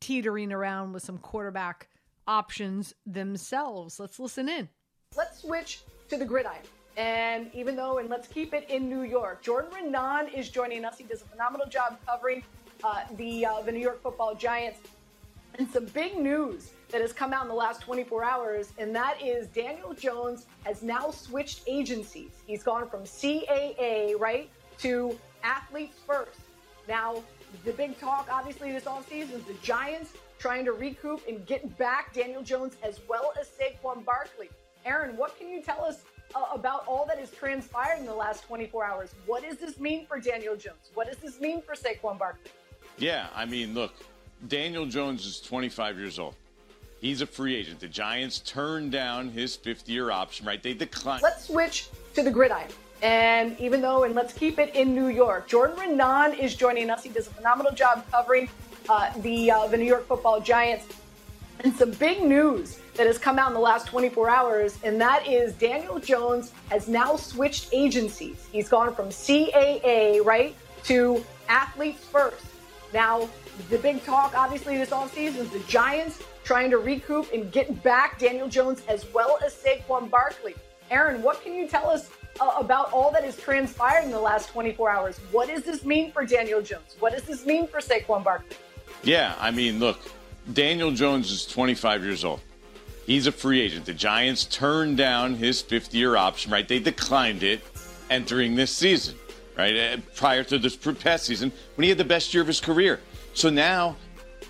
teetering 0.00 0.52
around 0.52 0.92
with 0.92 1.02
some 1.02 1.18
quarterback 1.18 1.88
options 2.26 2.94
themselves. 3.06 3.98
Let's 3.98 4.18
listen 4.18 4.48
in. 4.48 4.68
Let's 5.16 5.40
switch 5.40 5.82
to 6.08 6.16
the 6.16 6.24
gridiron. 6.24 6.62
And 6.96 7.50
even 7.54 7.74
though, 7.74 7.98
and 7.98 8.10
let's 8.10 8.28
keep 8.28 8.52
it 8.52 8.68
in 8.68 8.88
New 8.88 9.02
York, 9.02 9.42
Jordan 9.42 9.70
Raanan 9.72 10.32
is 10.32 10.50
joining 10.50 10.84
us. 10.84 10.98
He 10.98 11.04
does 11.04 11.22
a 11.22 11.24
phenomenal 11.24 11.66
job 11.66 11.98
covering 12.06 12.44
uh, 12.84 13.04
the 13.16 13.46
uh, 13.46 13.62
the 13.62 13.72
New 13.72 13.80
York 13.80 14.02
Football 14.02 14.34
Giants. 14.34 14.80
And 15.58 15.70
some 15.70 15.84
big 15.86 16.16
news 16.16 16.70
that 16.88 17.02
has 17.02 17.12
come 17.12 17.34
out 17.34 17.42
in 17.42 17.48
the 17.48 17.54
last 17.54 17.82
24 17.82 18.24
hours, 18.24 18.72
and 18.78 18.94
that 18.96 19.20
is 19.20 19.48
Daniel 19.48 19.92
Jones 19.92 20.46
has 20.64 20.82
now 20.82 21.10
switched 21.10 21.62
agencies. 21.66 22.30
He's 22.46 22.62
gone 22.62 22.88
from 22.88 23.02
CAA 23.02 24.18
right 24.18 24.48
to 24.78 25.18
Athletes 25.42 25.98
First. 26.06 26.40
Now, 26.88 27.22
the 27.64 27.72
big 27.72 27.98
talk, 27.98 28.28
obviously, 28.32 28.72
this 28.72 28.84
offseason 28.84 29.34
is 29.34 29.44
the 29.44 29.54
Giants 29.62 30.14
trying 30.38 30.64
to 30.64 30.72
recoup 30.72 31.20
and 31.28 31.44
get 31.46 31.76
back 31.76 32.14
Daniel 32.14 32.42
Jones 32.42 32.76
as 32.82 33.00
well 33.06 33.32
as 33.38 33.48
Saquon 33.48 34.04
Barkley. 34.04 34.48
Aaron, 34.84 35.16
what 35.16 35.38
can 35.38 35.48
you 35.48 35.62
tell 35.62 35.84
us 35.84 36.02
uh, 36.34 36.44
about 36.52 36.84
all 36.86 37.06
that 37.06 37.18
has 37.18 37.30
transpired 37.30 37.98
in 37.98 38.06
the 38.06 38.14
last 38.14 38.44
24 38.44 38.84
hours? 38.84 39.14
What 39.26 39.42
does 39.42 39.58
this 39.58 39.78
mean 39.78 40.06
for 40.06 40.18
Daniel 40.18 40.56
Jones? 40.56 40.90
What 40.94 41.08
does 41.08 41.18
this 41.18 41.40
mean 41.40 41.62
for 41.62 41.74
Saquon 41.74 42.18
Barkley? 42.18 42.50
Yeah, 43.02 43.26
I 43.34 43.46
mean, 43.46 43.74
look, 43.74 43.92
Daniel 44.46 44.86
Jones 44.86 45.26
is 45.26 45.40
25 45.40 45.98
years 45.98 46.20
old. 46.20 46.36
He's 47.00 47.20
a 47.20 47.26
free 47.26 47.56
agent. 47.56 47.80
The 47.80 47.88
Giants 47.88 48.38
turned 48.38 48.92
down 48.92 49.28
his 49.28 49.56
fifth 49.56 49.88
year 49.88 50.12
option, 50.12 50.46
right? 50.46 50.62
They 50.62 50.72
declined. 50.72 51.20
Let's 51.20 51.46
switch 51.46 51.88
to 52.14 52.22
the 52.22 52.30
gridiron. 52.30 52.68
And 53.02 53.58
even 53.58 53.80
though, 53.80 54.04
and 54.04 54.14
let's 54.14 54.32
keep 54.32 54.60
it 54.60 54.76
in 54.76 54.94
New 54.94 55.08
York, 55.08 55.48
Jordan 55.48 55.74
Raanan 55.74 56.38
is 56.38 56.54
joining 56.54 56.90
us. 56.90 57.02
He 57.02 57.08
does 57.08 57.26
a 57.26 57.30
phenomenal 57.30 57.72
job 57.72 58.06
covering 58.12 58.48
uh, 58.88 59.12
the 59.18 59.50
uh, 59.50 59.66
the 59.66 59.78
New 59.78 59.84
York 59.84 60.06
Football 60.06 60.40
Giants. 60.40 60.86
And 61.64 61.74
some 61.74 61.90
big 61.90 62.22
news 62.22 62.78
that 62.94 63.08
has 63.08 63.18
come 63.18 63.36
out 63.36 63.48
in 63.48 63.54
the 63.54 63.60
last 63.60 63.88
24 63.88 64.30
hours, 64.30 64.78
and 64.84 65.00
that 65.00 65.26
is 65.26 65.54
Daniel 65.54 65.98
Jones 65.98 66.52
has 66.70 66.86
now 66.86 67.16
switched 67.16 67.68
agencies. 67.72 68.46
He's 68.52 68.68
gone 68.68 68.94
from 68.94 69.08
CAA 69.08 70.24
right 70.24 70.54
to 70.84 71.24
Athletes 71.48 72.04
First. 72.04 72.51
Now, 72.92 73.28
the 73.70 73.78
big 73.78 74.04
talk, 74.04 74.36
obviously, 74.36 74.76
this 74.76 74.90
offseason 74.90 75.36
is 75.36 75.50
the 75.50 75.60
Giants 75.60 76.22
trying 76.44 76.70
to 76.70 76.78
recoup 76.78 77.32
and 77.32 77.50
get 77.50 77.82
back 77.82 78.18
Daniel 78.18 78.48
Jones 78.48 78.82
as 78.88 79.06
well 79.12 79.38
as 79.44 79.54
Saquon 79.54 80.10
Barkley. 80.10 80.54
Aaron, 80.90 81.22
what 81.22 81.42
can 81.42 81.54
you 81.54 81.66
tell 81.66 81.88
us 81.88 82.10
uh, 82.40 82.52
about 82.58 82.92
all 82.92 83.10
that 83.12 83.24
has 83.24 83.36
transpired 83.36 84.04
in 84.04 84.10
the 84.10 84.20
last 84.20 84.50
24 84.50 84.90
hours? 84.90 85.18
What 85.30 85.48
does 85.48 85.62
this 85.62 85.84
mean 85.84 86.12
for 86.12 86.24
Daniel 86.24 86.60
Jones? 86.60 86.96
What 87.00 87.12
does 87.12 87.22
this 87.22 87.46
mean 87.46 87.66
for 87.66 87.78
Saquon 87.78 88.22
Barkley? 88.22 88.56
Yeah, 89.02 89.34
I 89.38 89.50
mean, 89.50 89.78
look, 89.78 90.00
Daniel 90.52 90.90
Jones 90.90 91.30
is 91.30 91.46
25 91.46 92.04
years 92.04 92.24
old. 92.24 92.40
He's 93.06 93.26
a 93.26 93.32
free 93.32 93.60
agent. 93.60 93.86
The 93.86 93.94
Giants 93.94 94.44
turned 94.44 94.96
down 94.96 95.34
his 95.34 95.60
fifth 95.60 95.94
year 95.94 96.16
option, 96.16 96.52
right? 96.52 96.66
They 96.66 96.78
declined 96.78 97.42
it 97.42 97.60
entering 98.10 98.54
this 98.54 98.70
season 98.70 99.16
right? 99.56 99.76
Uh, 99.76 99.96
prior 100.14 100.44
to 100.44 100.58
this 100.58 100.76
past 100.76 101.24
season 101.24 101.52
when 101.76 101.84
he 101.84 101.88
had 101.88 101.98
the 101.98 102.04
best 102.04 102.32
year 102.32 102.40
of 102.40 102.46
his 102.46 102.60
career. 102.60 103.00
So 103.34 103.50
now 103.50 103.96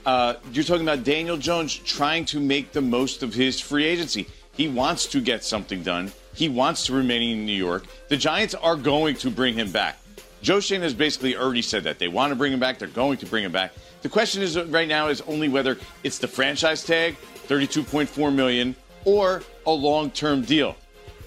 uh, 0.04 0.34
you're 0.52 0.64
talking 0.64 0.82
about 0.82 1.04
Daniel 1.04 1.36
Jones 1.36 1.74
trying 1.74 2.24
to 2.26 2.40
make 2.40 2.72
the 2.72 2.80
most 2.80 3.22
of 3.22 3.34
his 3.34 3.60
free 3.60 3.84
agency. 3.84 4.26
He 4.56 4.68
wants 4.68 5.06
to 5.06 5.20
get 5.20 5.44
something 5.44 5.82
done. 5.82 6.12
He 6.34 6.48
wants 6.48 6.86
to 6.86 6.92
remain 6.92 7.38
in 7.38 7.46
New 7.46 7.52
York. 7.52 7.86
The 8.08 8.16
Giants 8.16 8.54
are 8.54 8.76
going 8.76 9.16
to 9.16 9.30
bring 9.30 9.54
him 9.54 9.70
back. 9.70 9.98
Joe 10.42 10.58
Schoen 10.58 10.82
has 10.82 10.92
basically 10.92 11.36
already 11.36 11.62
said 11.62 11.84
that 11.84 11.98
they 11.98 12.08
want 12.08 12.32
to 12.32 12.36
bring 12.36 12.52
him 12.52 12.58
back. 12.58 12.78
They're 12.78 12.88
going 12.88 13.18
to 13.18 13.26
bring 13.26 13.44
him 13.44 13.52
back. 13.52 13.72
The 14.02 14.08
question 14.08 14.42
is 14.42 14.58
right 14.58 14.88
now 14.88 15.08
is 15.08 15.20
only 15.22 15.48
whether 15.48 15.78
it's 16.02 16.18
the 16.18 16.26
franchise 16.26 16.84
tag, 16.84 17.16
32.4 17.46 18.34
million, 18.34 18.74
or 19.04 19.42
a 19.66 19.70
long-term 19.70 20.42
deal. 20.42 20.76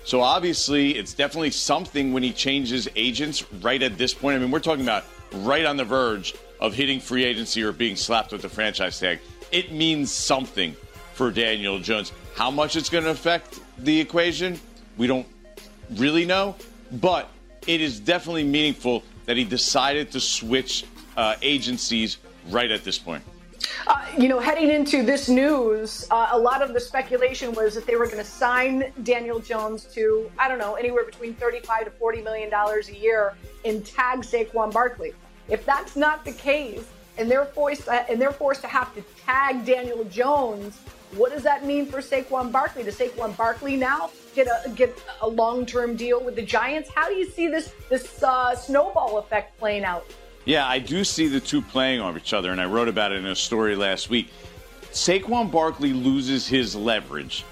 So 0.05 0.21
obviously, 0.21 0.91
it's 0.91 1.13
definitely 1.13 1.49
something 1.49 2.13
when 2.13 2.21
he 2.21 2.31
changes 2.31 2.87
agents 2.95 3.51
right 3.53 3.81
at 3.81 3.97
this 3.97 4.13
point. 4.13 4.35
I 4.35 4.39
mean, 4.39 4.51
we're 4.51 4.59
talking 4.59 4.83
about 4.83 5.03
right 5.33 5.65
on 5.65 5.77
the 5.77 5.83
verge 5.83 6.35
of 6.59 6.75
hitting 6.75 6.99
free 6.99 7.25
agency 7.25 7.63
or 7.63 7.71
being 7.71 7.95
slapped 7.95 8.31
with 8.31 8.43
the 8.43 8.49
franchise 8.49 8.99
tag. 8.99 9.19
It 9.51 9.71
means 9.71 10.11
something 10.11 10.75
for 11.13 11.31
Daniel 11.31 11.79
Jones. 11.79 12.11
How 12.35 12.51
much 12.51 12.75
it's 12.75 12.87
going 12.89 13.03
to 13.03 13.09
affect 13.09 13.59
the 13.79 13.99
equation, 13.99 14.59
we 14.95 15.07
don't 15.07 15.27
really 15.95 16.25
know, 16.25 16.55
but 16.91 17.27
it 17.65 17.81
is 17.81 17.99
definitely 17.99 18.43
meaningful 18.43 19.03
that 19.25 19.37
he 19.37 19.43
decided 19.43 20.11
to 20.11 20.19
switch 20.19 20.85
uh, 21.17 21.35
agencies 21.41 22.17
right 22.49 22.69
at 22.69 22.83
this 22.83 22.99
point. 22.99 23.23
Uh, 23.88 24.06
you 24.17 24.28
know, 24.28 24.39
heading 24.39 24.69
into 24.69 25.04
this 25.04 25.30
news, 25.30 26.08
uh, 26.12 26.30
a 26.32 26.38
lot 26.38 26.62
of 26.62 26.73
the 26.73 26.80
speculation 26.80 27.54
was 27.54 27.75
that 27.75 27.86
they 27.86 27.95
were 27.95 28.06
going 28.06 28.17
to 28.17 28.23
sign 28.23 28.91
Daniel 29.04 29.39
Jones 29.39 29.84
to, 29.93 30.30
I 30.39 30.47
don't 30.47 30.60
know, 30.60 30.75
anywhere 30.75 31.04
between 31.04 31.34
35 31.36 31.86
to 31.86 31.91
40 31.91 32.21
million 32.21 32.49
dollars 32.49 32.89
a 32.89 32.97
year 32.97 33.36
and 33.63 33.86
tag 33.86 34.21
Saquon 34.21 34.71
Barkley. 34.71 35.13
If 35.49 35.65
that's 35.65 35.95
not 35.95 36.25
the 36.25 36.32
case, 36.32 36.86
and 37.17 37.30
they're 37.30 37.45
forced 37.45 37.88
uh, 37.88 38.04
and 38.10 38.21
they're 38.21 38.32
forced 38.32 38.62
to 38.62 38.67
have 38.67 38.93
to 38.95 39.04
tag 39.25 39.65
Daniel 39.65 40.04
Jones, 40.06 40.78
what 41.15 41.32
does 41.32 41.43
that 41.43 41.65
mean 41.65 41.86
for 41.86 41.99
Saquon 41.99 42.51
Barkley? 42.51 42.84
Does 42.84 42.97
Saquon 42.97 43.36
Barkley 43.38 43.78
now 43.78 44.10
get 44.34 44.47
a 44.47 44.69
get 44.69 44.97
a 45.21 45.28
long 45.28 45.65
term 45.65 45.95
deal 45.95 46.23
with 46.23 46.36
the 46.36 46.41
Giants? 46.41 46.89
How 46.93 47.08
do 47.08 47.15
you 47.15 47.30
see 47.30 47.47
this 47.47 47.73
this 47.89 48.21
uh, 48.21 48.56
snowball 48.56 49.17
effect 49.19 49.58
playing 49.58 49.86
out? 49.86 50.06
Yeah, 50.45 50.67
I 50.67 50.79
do 50.79 51.03
see 51.03 51.27
the 51.27 51.39
two 51.39 51.62
playing 51.62 52.01
off 52.01 52.15
each 52.15 52.34
other, 52.34 52.51
and 52.51 52.62
I 52.62 52.65
wrote 52.65 52.88
about 52.88 53.12
it 53.12 53.17
in 53.17 53.25
a 53.25 53.36
story 53.36 53.75
last 53.75 54.10
week. 54.10 54.31
Saquon 54.91 55.51
Barkley 55.51 55.91
loses 55.91 56.47
his 56.47 56.75
leverage 56.75 57.43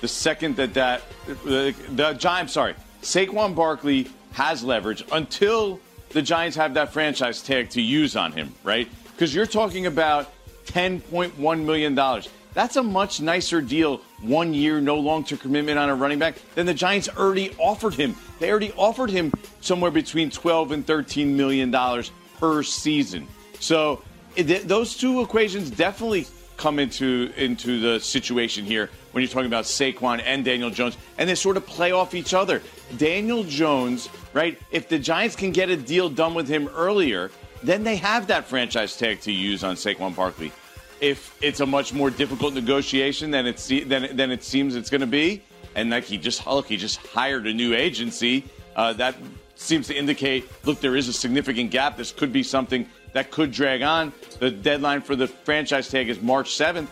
the 0.00 0.08
second 0.08 0.56
that 0.56 0.74
that 0.74 1.02
the, 1.26 1.74
the 1.90 2.12
Giants, 2.14 2.54
sorry, 2.54 2.74
Saquon 3.02 3.54
Barkley 3.54 4.08
has 4.32 4.64
leverage 4.64 5.04
until 5.12 5.80
the 6.10 6.22
Giants 6.22 6.56
have 6.56 6.74
that 6.74 6.92
franchise 6.92 7.42
tag 7.42 7.70
to 7.70 7.80
use 7.80 8.16
on 8.16 8.32
him, 8.32 8.54
right? 8.64 8.88
Because 9.12 9.34
you're 9.34 9.46
talking 9.46 9.86
about 9.86 10.32
$10.1 10.66 11.64
million. 11.64 12.22
That's 12.52 12.76
a 12.76 12.82
much 12.82 13.20
nicer 13.20 13.60
deal, 13.60 13.98
one 14.20 14.52
year, 14.54 14.80
no 14.80 14.96
long 14.96 15.24
term 15.24 15.38
commitment 15.38 15.78
on 15.78 15.88
a 15.88 15.94
running 15.94 16.18
back, 16.18 16.36
than 16.54 16.66
the 16.66 16.74
Giants 16.74 17.08
already 17.08 17.54
offered 17.58 17.94
him. 17.94 18.16
They 18.38 18.50
already 18.50 18.72
offered 18.72 19.10
him 19.10 19.32
somewhere 19.60 19.90
between 19.90 20.30
12 20.30 20.72
and 20.72 20.86
13 20.86 21.36
million 21.36 21.70
dollars 21.70 22.10
per 22.40 22.62
season. 22.62 23.28
So 23.60 24.02
it, 24.34 24.66
those 24.66 24.96
two 24.96 25.20
equations 25.20 25.70
definitely 25.70 26.26
come 26.56 26.78
into 26.78 27.32
into 27.36 27.80
the 27.80 28.00
situation 28.00 28.64
here 28.64 28.90
when 29.12 29.22
you're 29.22 29.30
talking 29.30 29.46
about 29.46 29.64
Saquon 29.64 30.22
and 30.24 30.44
Daniel 30.44 30.70
Jones, 30.70 30.96
and 31.18 31.28
they 31.28 31.34
sort 31.34 31.56
of 31.56 31.66
play 31.66 31.92
off 31.92 32.14
each 32.14 32.34
other. 32.34 32.62
Daniel 32.96 33.44
Jones, 33.44 34.08
right? 34.32 34.58
If 34.70 34.88
the 34.88 34.98
Giants 34.98 35.36
can 35.36 35.52
get 35.52 35.68
a 35.70 35.76
deal 35.76 36.08
done 36.08 36.34
with 36.34 36.48
him 36.48 36.68
earlier, 36.68 37.30
then 37.62 37.82
they 37.82 37.96
have 37.96 38.26
that 38.28 38.46
franchise 38.46 38.96
tag 38.96 39.20
to 39.22 39.32
use 39.32 39.64
on 39.64 39.74
Saquon 39.76 40.14
Barkley. 40.14 40.52
If 41.00 41.36
it's 41.42 41.60
a 41.60 41.66
much 41.66 41.92
more 41.92 42.10
difficult 42.10 42.54
negotiation 42.54 43.30
than 43.30 43.46
it 43.46 43.56
than, 43.88 44.16
than 44.16 44.30
it 44.30 44.44
seems 44.44 44.76
it's 44.76 44.90
going 44.90 45.00
to 45.00 45.06
be, 45.06 45.42
and 45.74 45.90
like 45.90 46.04
he 46.04 46.18
just 46.18 46.46
look, 46.46 46.66
he 46.66 46.76
just 46.76 46.98
hired 47.06 47.46
a 47.46 47.52
new 47.52 47.74
agency, 47.74 48.44
uh, 48.76 48.92
that 48.94 49.14
seems 49.60 49.86
to 49.88 49.94
indicate 49.94 50.48
look, 50.64 50.80
there 50.80 50.96
is 50.96 51.08
a 51.08 51.12
significant 51.12 51.70
gap. 51.70 51.96
This 51.96 52.12
could 52.12 52.32
be 52.32 52.42
something 52.42 52.88
that 53.12 53.30
could 53.30 53.50
drag 53.50 53.82
on. 53.82 54.12
The 54.38 54.50
deadline 54.50 55.02
for 55.02 55.16
the 55.16 55.26
franchise 55.26 55.88
tag 55.88 56.08
is 56.08 56.20
March 56.20 56.50
7th. 56.50 56.88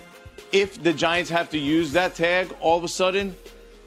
If 0.52 0.83
the 0.83 0.92
Giants 0.92 1.31
have 1.31 1.50
to 1.50 1.59
use 1.59 1.92
that 1.92 2.14
tag 2.14 2.54
all 2.61 2.78
of 2.78 2.85
a 2.85 2.88
sudden 2.88 3.37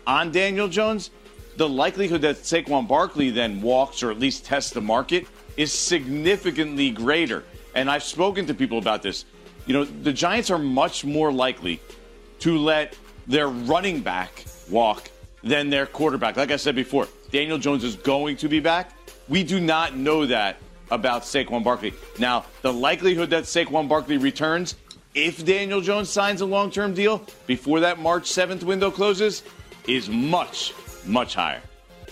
on 0.06 0.32
Daniel 0.32 0.68
Jones, 0.68 1.12
the 1.58 1.68
likelihood 1.68 2.22
that 2.22 2.38
Saquon 2.38 2.88
Barkley 2.88 3.30
then 3.30 3.62
walks 3.62 4.04
or 4.04 4.12
at 4.12 4.20
least 4.20 4.46
tests 4.46 4.72
the 4.72 4.82
market 4.82 5.28
is 5.58 5.72
significantly 5.72 6.90
greater. 6.90 7.44
And 7.76 7.90
I've 7.90 8.04
spoken 8.04 8.46
to 8.48 8.54
people 8.54 8.78
about 8.78 9.02
this. 9.02 9.26
You 9.66 9.74
know, 9.74 9.86
the 9.86 10.14
Giants 10.14 10.50
are 10.50 10.58
much 10.58 11.06
more 11.06 11.32
likely 11.32 11.82
to 12.40 12.58
let 12.58 12.98
their 13.28 13.48
running 13.48 14.02
back 14.02 14.46
walk 14.70 15.10
than 15.44 15.70
their 15.70 15.86
quarterback. 15.86 16.38
Like 16.38 16.52
I 16.52 16.56
said 16.56 16.76
before, 16.76 17.08
Daniel 17.32 17.58
Jones 17.58 17.84
is 17.84 17.96
going 17.96 18.36
to 18.38 18.50
be 18.50 18.60
back. 18.60 18.92
We 19.30 19.44
do 19.44 19.60
not 19.60 19.96
know 19.96 20.26
that 20.26 20.58
about 20.92 21.24
Saquon 21.24 21.64
Barkley. 21.64 21.94
Now, 22.20 22.46
the 22.62 22.74
likelihood 22.74 23.30
that 23.30 23.46
Saquon 23.46 23.88
Barkley 23.88 24.18
returns 24.18 24.76
if 25.14 25.44
Daniel 25.44 25.82
Jones 25.82 26.10
signs 26.10 26.42
a 26.42 26.46
long 26.46 26.72
term 26.72 26.94
deal 26.94 27.26
before 27.48 27.80
that 27.82 28.00
March 28.00 28.24
7th 28.24 28.64
window 28.64 28.92
closes 28.92 29.44
is 29.88 30.10
much, 30.10 30.74
much 31.06 31.36
higher. 31.36 31.62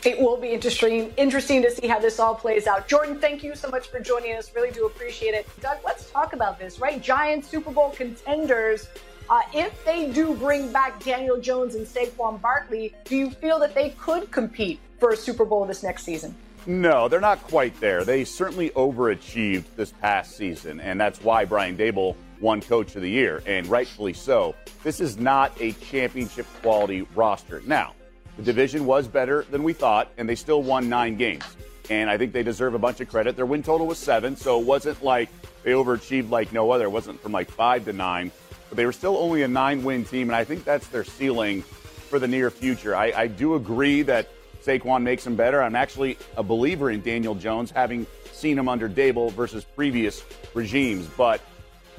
It 0.06 0.20
will 0.20 0.38
be 0.38 0.50
interesting, 0.50 1.14
interesting 1.18 1.62
to 1.64 1.72
see 1.72 1.88
how 1.88 2.00
this 2.00 2.20
all 2.20 2.34
plays 2.34 2.68
out. 2.68 2.88
Jordan, 2.88 3.20
thank 3.20 3.44
you 3.44 3.54
so 3.56 3.70
much 3.70 3.90
for 3.90 4.00
joining 4.00 4.36
us. 4.36 4.54
Really 4.56 4.72
do 4.72 4.86
appreciate 4.86 5.34
it. 5.34 5.48
Doug, 5.62 5.78
let's 5.86 6.10
talk 6.12 6.32
about 6.32 6.58
this, 6.58 6.80
right? 6.80 7.02
Giants 7.02 7.50
Super 7.50 7.72
Bowl 7.72 7.92
contenders. 7.92 8.88
Uh, 9.30 9.42
if 9.54 9.84
they 9.86 10.10
do 10.10 10.34
bring 10.36 10.72
back 10.72 11.04
Daniel 11.04 11.40
Jones 11.40 11.76
and 11.76 11.86
Saquon 11.86 12.42
Barkley, 12.42 12.96
do 13.04 13.18
you 13.18 13.30
feel 13.30 13.60
that 13.60 13.76
they 13.76 13.92
could 13.92 14.32
compete 14.32 14.80
for 15.00 15.12
a 15.12 15.18
Super 15.18 15.46
Bowl 15.46 15.66
this 15.66 15.84
next 15.84 16.04
season? 16.04 16.36
No, 16.66 17.08
they're 17.08 17.22
not 17.22 17.42
quite 17.44 17.80
there. 17.80 18.04
They 18.04 18.26
certainly 18.26 18.70
overachieved 18.72 19.64
this 19.76 19.92
past 19.92 20.36
season, 20.36 20.80
and 20.80 21.00
that's 21.00 21.22
why 21.24 21.46
Brian 21.46 21.78
Daboll 21.78 22.16
won 22.42 22.62
Coach 22.62 22.96
of 22.96 23.02
the 23.02 23.10
Year, 23.10 23.42
and 23.46 23.66
rightfully 23.68 24.14
so. 24.14 24.56
This 24.84 25.00
is 25.00 25.18
not 25.18 25.54
a 25.60 25.72
championship 25.74 26.46
quality 26.62 27.02
roster. 27.16 27.62
Now, 27.66 27.94
the 28.38 28.44
division 28.44 28.86
was 28.86 29.08
better 29.08 29.46
than 29.50 29.64
we 29.64 29.74
thought, 29.74 30.12
and 30.18 30.28
they 30.28 30.36
still 30.36 30.62
won 30.62 30.90
nine 30.90 31.16
games. 31.16 31.44
And 31.90 32.10
I 32.10 32.18
think 32.18 32.34
they 32.34 32.44
deserve 32.44 32.74
a 32.76 32.80
bunch 32.80 33.02
of 33.02 33.10
credit. 33.10 33.36
Their 33.36 33.46
win 33.46 33.64
total 33.64 33.88
was 33.88 33.98
seven, 33.98 34.36
so 34.36 34.60
it 34.60 34.66
wasn't 34.66 35.04
like 35.04 35.30
they 35.64 35.72
overachieved 35.72 36.30
like 36.30 36.54
no 36.54 36.72
other. 36.72 36.86
It 36.86 36.92
wasn't 36.92 37.20
from 37.22 37.32
like 37.32 37.50
five 37.50 37.86
to 37.86 37.94
nine, 37.94 38.32
but 38.70 38.76
they 38.76 38.86
were 38.86 38.94
still 38.94 39.18
only 39.18 39.44
a 39.44 39.48
nine 39.48 39.84
win 39.84 40.06
team, 40.06 40.30
and 40.30 40.36
I 40.36 40.44
think 40.44 40.66
that's 40.66 40.88
their 40.88 41.04
ceiling 41.04 41.64
for 41.64 42.20
the 42.20 42.28
near 42.28 42.52
future. 42.52 42.96
I, 42.96 43.12
I 43.16 43.28
do 43.28 43.56
agree 43.56 44.04
that 44.04 44.30
Saquon 44.64 45.04
makes 45.04 45.26
him 45.26 45.36
better. 45.36 45.62
I'm 45.62 45.76
actually 45.76 46.18
a 46.38 46.44
believer 46.44 46.92
in 46.92 47.02
Daniel 47.02 47.36
Jones, 47.36 47.72
having 47.72 48.06
seen 48.32 48.58
him 48.58 48.68
under 48.68 48.90
Daboll 48.90 49.32
versus 49.32 49.64
previous 49.64 50.24
regimes. 50.54 51.08
But 51.18 51.42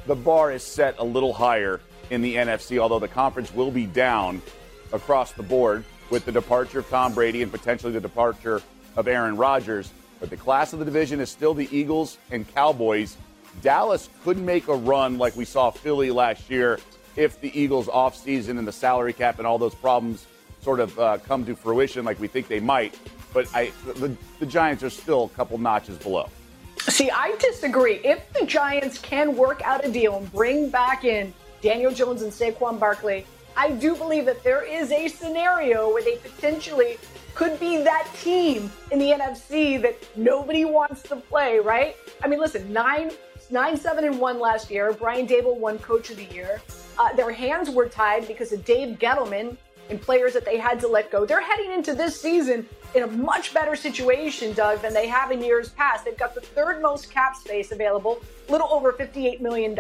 the 0.07 0.15
bar 0.15 0.53
is 0.53 0.63
set 0.63 0.99
a 0.99 1.05
little 1.05 1.33
higher 1.33 1.81
in 2.11 2.23
the 2.23 2.37
NFC, 2.37 2.79
although 2.79 2.99
the 2.99 3.09
conference 3.09 3.53
will 3.55 3.71
be 3.71 3.87
down 3.87 4.43
across 4.93 5.33
the 5.33 5.43
board 5.43 5.85
with 6.11 6.25
the 6.25 6.33
departure 6.33 6.81
of 6.81 6.89
Tom 6.89 7.15
Brady 7.15 7.43
and 7.43 7.53
potentially 7.53 7.93
the 7.93 8.01
departure 8.01 8.61
of 8.97 9.07
Aaron 9.07 9.37
Rodgers. 9.37 9.93
But 10.19 10.31
the 10.31 10.37
class 10.37 10.73
of 10.73 10.79
the 10.79 10.85
division 10.85 11.21
is 11.21 11.31
still 11.31 11.55
the 11.55 11.69
Eagles 11.71 12.19
and 12.31 12.47
Cowboys. 12.55 13.17
Dallas 13.63 14.09
could 14.23 14.39
make 14.39 14.69
a 14.69 14.75
run 14.75 15.19
like 15.19 15.37
we 15.37 15.45
saw 15.45 15.71
Philly 15.71 16.11
last 16.11 16.51
year 16.51 16.79
if 17.17 17.41
the 17.41 17.59
Eagles' 17.59 17.87
offseason 17.87 18.59
and 18.59 18.67
the 18.67 18.73
salary 18.73 19.13
cap 19.13 19.39
and 19.39 19.47
all 19.47 19.59
those 19.59 19.75
problems 19.75 20.27
sort 20.61 20.81
of 20.81 20.99
uh, 20.99 21.19
come 21.19 21.45
to 21.47 21.55
fruition 21.55 22.05
like 22.05 22.21
we 22.21 22.29
think 22.29 22.49
they 22.49 22.61
might. 22.61 22.99
But 23.33 23.49
I, 23.55 23.73
the, 23.87 24.15
the 24.39 24.47
Giants 24.47 24.83
are 24.83 24.91
still 24.91 25.25
a 25.25 25.29
couple 25.31 25.59
notches 25.59 25.97
below. 25.99 26.29
See, 26.81 27.11
I 27.11 27.37
disagree. 27.39 27.97
If 27.97 28.33
the 28.33 28.47
Giants 28.47 28.99
can 28.99 29.37
work 29.37 29.63
out 29.63 29.85
a 29.85 29.91
deal 29.91 30.17
and 30.17 30.33
bring 30.33 30.71
back 30.71 31.05
in 31.05 31.33
Daniel 31.63 31.93
Jones 31.93 32.23
and 32.23 32.33
Saquon 32.33 32.79
Barkley, 32.79 33.27
I 33.57 33.73
do 33.73 33.95
believe 33.95 34.25
that 34.27 34.43
there 34.43 34.65
is 34.65 34.91
a 34.91 35.09
scenario 35.09 35.93
where 35.93 36.03
they 36.03 36.17
potentially 36.17 36.99
could 37.35 37.61
be 37.61 37.79
that 37.83 38.09
team 38.23 38.71
in 38.91 38.99
the 38.99 39.11
NFC 39.11 39.81
that 39.83 39.97
nobody 40.17 40.65
wants 40.65 41.03
to 41.05 41.17
play, 41.17 41.59
right? 41.59 41.97
I 42.23 42.29
mean, 42.29 42.41
listen, 42.41 42.73
nine, 42.73 43.11
nine, 43.51 43.77
seven, 43.77 44.05
and 44.05 44.19
one 44.19 44.41
last 44.41 44.71
year. 44.71 44.93
Brian 44.93 45.27
Daboll 45.27 45.59
won 45.59 45.79
Coach 45.79 46.11
of 46.11 46.17
the 46.17 46.25
Year. 46.25 46.61
Uh, 46.99 47.13
their 47.15 47.31
hands 47.31 47.71
were 47.71 47.89
tied 47.89 48.27
because 48.27 48.53
of 48.53 48.65
Dave 48.65 48.99
Gettleman 48.99 49.57
and 49.91 50.01
players 50.01 50.33
that 50.33 50.45
they 50.45 50.57
had 50.57 50.81
to 50.81 50.89
let 50.89 51.11
go. 51.11 51.27
They're 51.27 51.41
heading 51.41 51.73
into 51.73 51.95
this 51.95 52.21
season 52.21 52.67
in 52.95 53.03
a 53.03 53.07
much 53.07 53.53
better 53.53 53.77
situation, 53.77 54.53
Doug, 54.53 54.81
than 54.83 54.95
they 54.95 55.07
have 55.09 55.31
in 55.31 55.43
years 55.43 55.71
past. 55.71 56.05
They've 56.05 56.17
got 56.19 56.35
the 56.35 56.41
third 56.41 56.81
most 56.81 57.11
cap 57.11 57.37
space 57.37 57.73
available, 57.73 58.21
little 58.49 58.69
over 58.71 58.93
$58 58.93 59.41
million. 59.41 59.79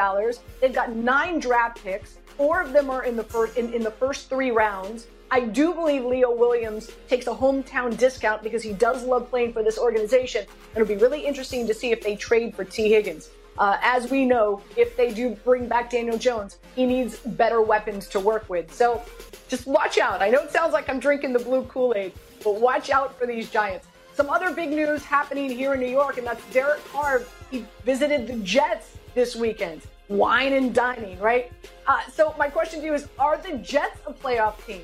They've 0.60 0.74
got 0.74 0.94
nine 0.94 1.40
draft 1.40 1.82
picks. 1.82 2.18
Four 2.36 2.62
of 2.62 2.72
them 2.72 2.90
are 2.90 3.04
in 3.04 3.16
the 3.16 3.24
first 3.24 3.56
in, 3.56 3.72
in 3.72 3.82
the 3.82 3.90
first 3.90 4.28
three 4.28 4.50
rounds. 4.50 5.06
I 5.32 5.40
do 5.40 5.74
believe 5.74 6.04
Leo 6.04 6.34
Williams 6.34 6.90
takes 7.08 7.28
a 7.28 7.34
hometown 7.34 7.96
discount 7.96 8.42
because 8.42 8.64
he 8.64 8.72
does 8.72 9.04
love 9.04 9.30
playing 9.30 9.52
for 9.52 9.62
this 9.62 9.78
organization. 9.78 10.44
It'll 10.74 10.88
be 10.88 10.96
really 10.96 11.24
interesting 11.24 11.68
to 11.68 11.74
see 11.74 11.92
if 11.92 12.02
they 12.02 12.16
trade 12.16 12.56
for 12.56 12.64
Tee 12.64 12.90
Higgins. 12.90 13.30
Uh, 13.60 13.76
as 13.82 14.10
we 14.10 14.24
know, 14.24 14.62
if 14.74 14.96
they 14.96 15.12
do 15.12 15.36
bring 15.44 15.68
back 15.68 15.90
Daniel 15.90 16.16
Jones, 16.16 16.58
he 16.74 16.86
needs 16.86 17.18
better 17.18 17.60
weapons 17.60 18.08
to 18.08 18.18
work 18.18 18.48
with. 18.48 18.72
So 18.72 19.02
just 19.48 19.66
watch 19.66 19.98
out. 19.98 20.22
I 20.22 20.30
know 20.30 20.42
it 20.42 20.50
sounds 20.50 20.72
like 20.72 20.88
I'm 20.88 20.98
drinking 20.98 21.34
the 21.34 21.40
blue 21.40 21.64
Kool 21.64 21.92
Aid, 21.94 22.12
but 22.42 22.58
watch 22.58 22.88
out 22.88 23.18
for 23.18 23.26
these 23.26 23.50
Giants. 23.50 23.86
Some 24.14 24.30
other 24.30 24.50
big 24.50 24.70
news 24.70 25.04
happening 25.04 25.50
here 25.50 25.74
in 25.74 25.80
New 25.80 25.90
York, 25.90 26.16
and 26.16 26.26
that's 26.26 26.42
Derek 26.46 26.82
Carr. 26.90 27.22
He 27.50 27.66
visited 27.84 28.26
the 28.26 28.36
Jets 28.36 28.96
this 29.14 29.36
weekend. 29.36 29.82
Wine 30.08 30.54
and 30.54 30.74
dining, 30.74 31.18
right? 31.20 31.52
Uh, 31.86 32.00
so 32.12 32.34
my 32.38 32.48
question 32.48 32.80
to 32.80 32.86
you 32.86 32.94
is: 32.94 33.08
Are 33.18 33.36
the 33.36 33.58
Jets 33.58 34.00
a 34.06 34.12
playoff 34.12 34.64
team 34.66 34.82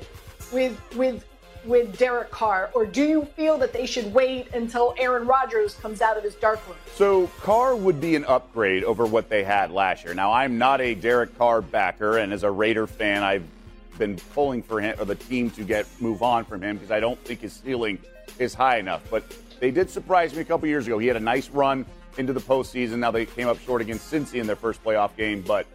with 0.53 0.79
with 0.95 1.25
with 1.67 1.97
Derek 1.97 2.31
Carr, 2.31 2.71
or 2.73 2.85
do 2.85 3.03
you 3.03 3.25
feel 3.25 3.57
that 3.57 3.73
they 3.73 3.85
should 3.85 4.13
wait 4.13 4.53
until 4.53 4.95
Aaron 4.97 5.27
Rodgers 5.27 5.75
comes 5.75 6.01
out 6.01 6.17
of 6.17 6.23
his 6.23 6.35
dark 6.35 6.65
room? 6.67 6.77
So 6.95 7.27
Carr 7.41 7.75
would 7.75 7.99
be 7.99 8.15
an 8.15 8.25
upgrade 8.25 8.83
over 8.83 9.05
what 9.05 9.29
they 9.29 9.43
had 9.43 9.71
last 9.71 10.03
year. 10.05 10.13
Now 10.13 10.31
I'm 10.31 10.57
not 10.57 10.81
a 10.81 10.95
Derek 10.95 11.37
Carr 11.37 11.61
backer, 11.61 12.17
and 12.17 12.33
as 12.33 12.43
a 12.43 12.51
Raider 12.51 12.87
fan, 12.87 13.23
I've 13.23 13.43
been 13.97 14.17
pulling 14.33 14.61
for 14.61 14.79
him 14.79 14.95
or 14.99 15.05
the 15.05 15.15
team 15.15 15.49
to 15.51 15.63
get 15.63 15.85
move 15.99 16.21
on 16.21 16.45
from 16.45 16.61
him 16.61 16.77
because 16.77 16.91
I 16.91 16.99
don't 16.99 17.19
think 17.19 17.41
his 17.41 17.53
ceiling 17.53 17.99
is 18.39 18.53
high 18.53 18.77
enough. 18.77 19.01
But 19.09 19.23
they 19.59 19.71
did 19.71 19.89
surprise 19.89 20.33
me 20.33 20.41
a 20.41 20.45
couple 20.45 20.67
years 20.67 20.87
ago. 20.87 20.97
He 20.99 21.07
had 21.07 21.17
a 21.17 21.21
nice 21.21 21.49
run 21.49 21.85
into 22.17 22.33
the 22.33 22.39
postseason. 22.39 22.97
Now 22.97 23.11
they 23.11 23.25
came 23.25 23.47
up 23.47 23.59
short 23.59 23.81
against 23.81 24.11
Cincy 24.11 24.39
in 24.39 24.47
their 24.47 24.55
first 24.55 24.83
playoff 24.83 25.15
game, 25.15 25.41
but 25.41 25.65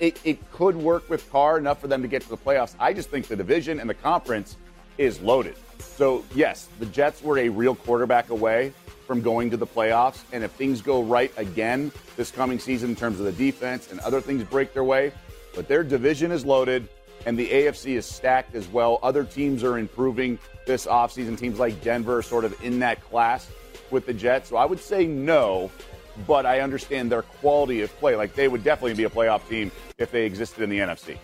it, 0.00 0.20
it 0.24 0.52
could 0.52 0.76
work 0.76 1.08
with 1.08 1.30
Carr 1.30 1.58
enough 1.58 1.80
for 1.80 1.88
them 1.88 2.02
to 2.02 2.08
get 2.08 2.22
to 2.22 2.28
the 2.28 2.36
playoffs. 2.36 2.74
I 2.78 2.92
just 2.92 3.10
think 3.10 3.26
the 3.26 3.36
division 3.36 3.80
and 3.80 3.88
the 3.88 3.94
conference 3.94 4.56
is 4.98 5.20
loaded. 5.20 5.56
So 5.78 6.24
yes, 6.34 6.68
the 6.78 6.86
Jets 6.86 7.22
were 7.22 7.38
a 7.38 7.48
real 7.48 7.74
quarterback 7.74 8.30
away 8.30 8.72
from 9.06 9.20
going 9.20 9.50
to 9.50 9.56
the 9.56 9.66
playoffs. 9.66 10.22
And 10.32 10.42
if 10.42 10.52
things 10.52 10.80
go 10.80 11.02
right 11.02 11.32
again 11.36 11.92
this 12.16 12.30
coming 12.30 12.58
season 12.58 12.90
in 12.90 12.96
terms 12.96 13.20
of 13.20 13.26
the 13.26 13.32
defense 13.32 13.90
and 13.90 14.00
other 14.00 14.20
things 14.20 14.42
break 14.44 14.72
their 14.72 14.84
way, 14.84 15.12
but 15.54 15.68
their 15.68 15.84
division 15.84 16.32
is 16.32 16.44
loaded 16.44 16.88
and 17.26 17.38
the 17.38 17.48
AFC 17.48 17.96
is 17.96 18.06
stacked 18.06 18.54
as 18.54 18.68
well. 18.68 18.98
Other 19.02 19.24
teams 19.24 19.62
are 19.64 19.78
improving 19.78 20.38
this 20.66 20.86
offseason. 20.86 21.38
Teams 21.38 21.58
like 21.58 21.80
Denver 21.82 22.22
sort 22.22 22.44
of 22.44 22.60
in 22.62 22.78
that 22.80 23.02
class 23.02 23.50
with 23.90 24.06
the 24.06 24.14
Jets. 24.14 24.48
So 24.48 24.56
I 24.56 24.64
would 24.64 24.80
say 24.80 25.06
no, 25.06 25.70
but 26.26 26.46
I 26.46 26.60
understand 26.60 27.10
their 27.10 27.22
quality 27.22 27.82
of 27.82 27.94
play. 27.98 28.16
Like 28.16 28.34
they 28.34 28.48
would 28.48 28.64
definitely 28.64 28.94
be 28.94 29.04
a 29.04 29.10
playoff 29.10 29.48
team 29.48 29.70
if 29.98 30.10
they 30.10 30.24
existed 30.24 30.62
in 30.62 30.70
the 30.70 30.78
NFC. 30.78 31.16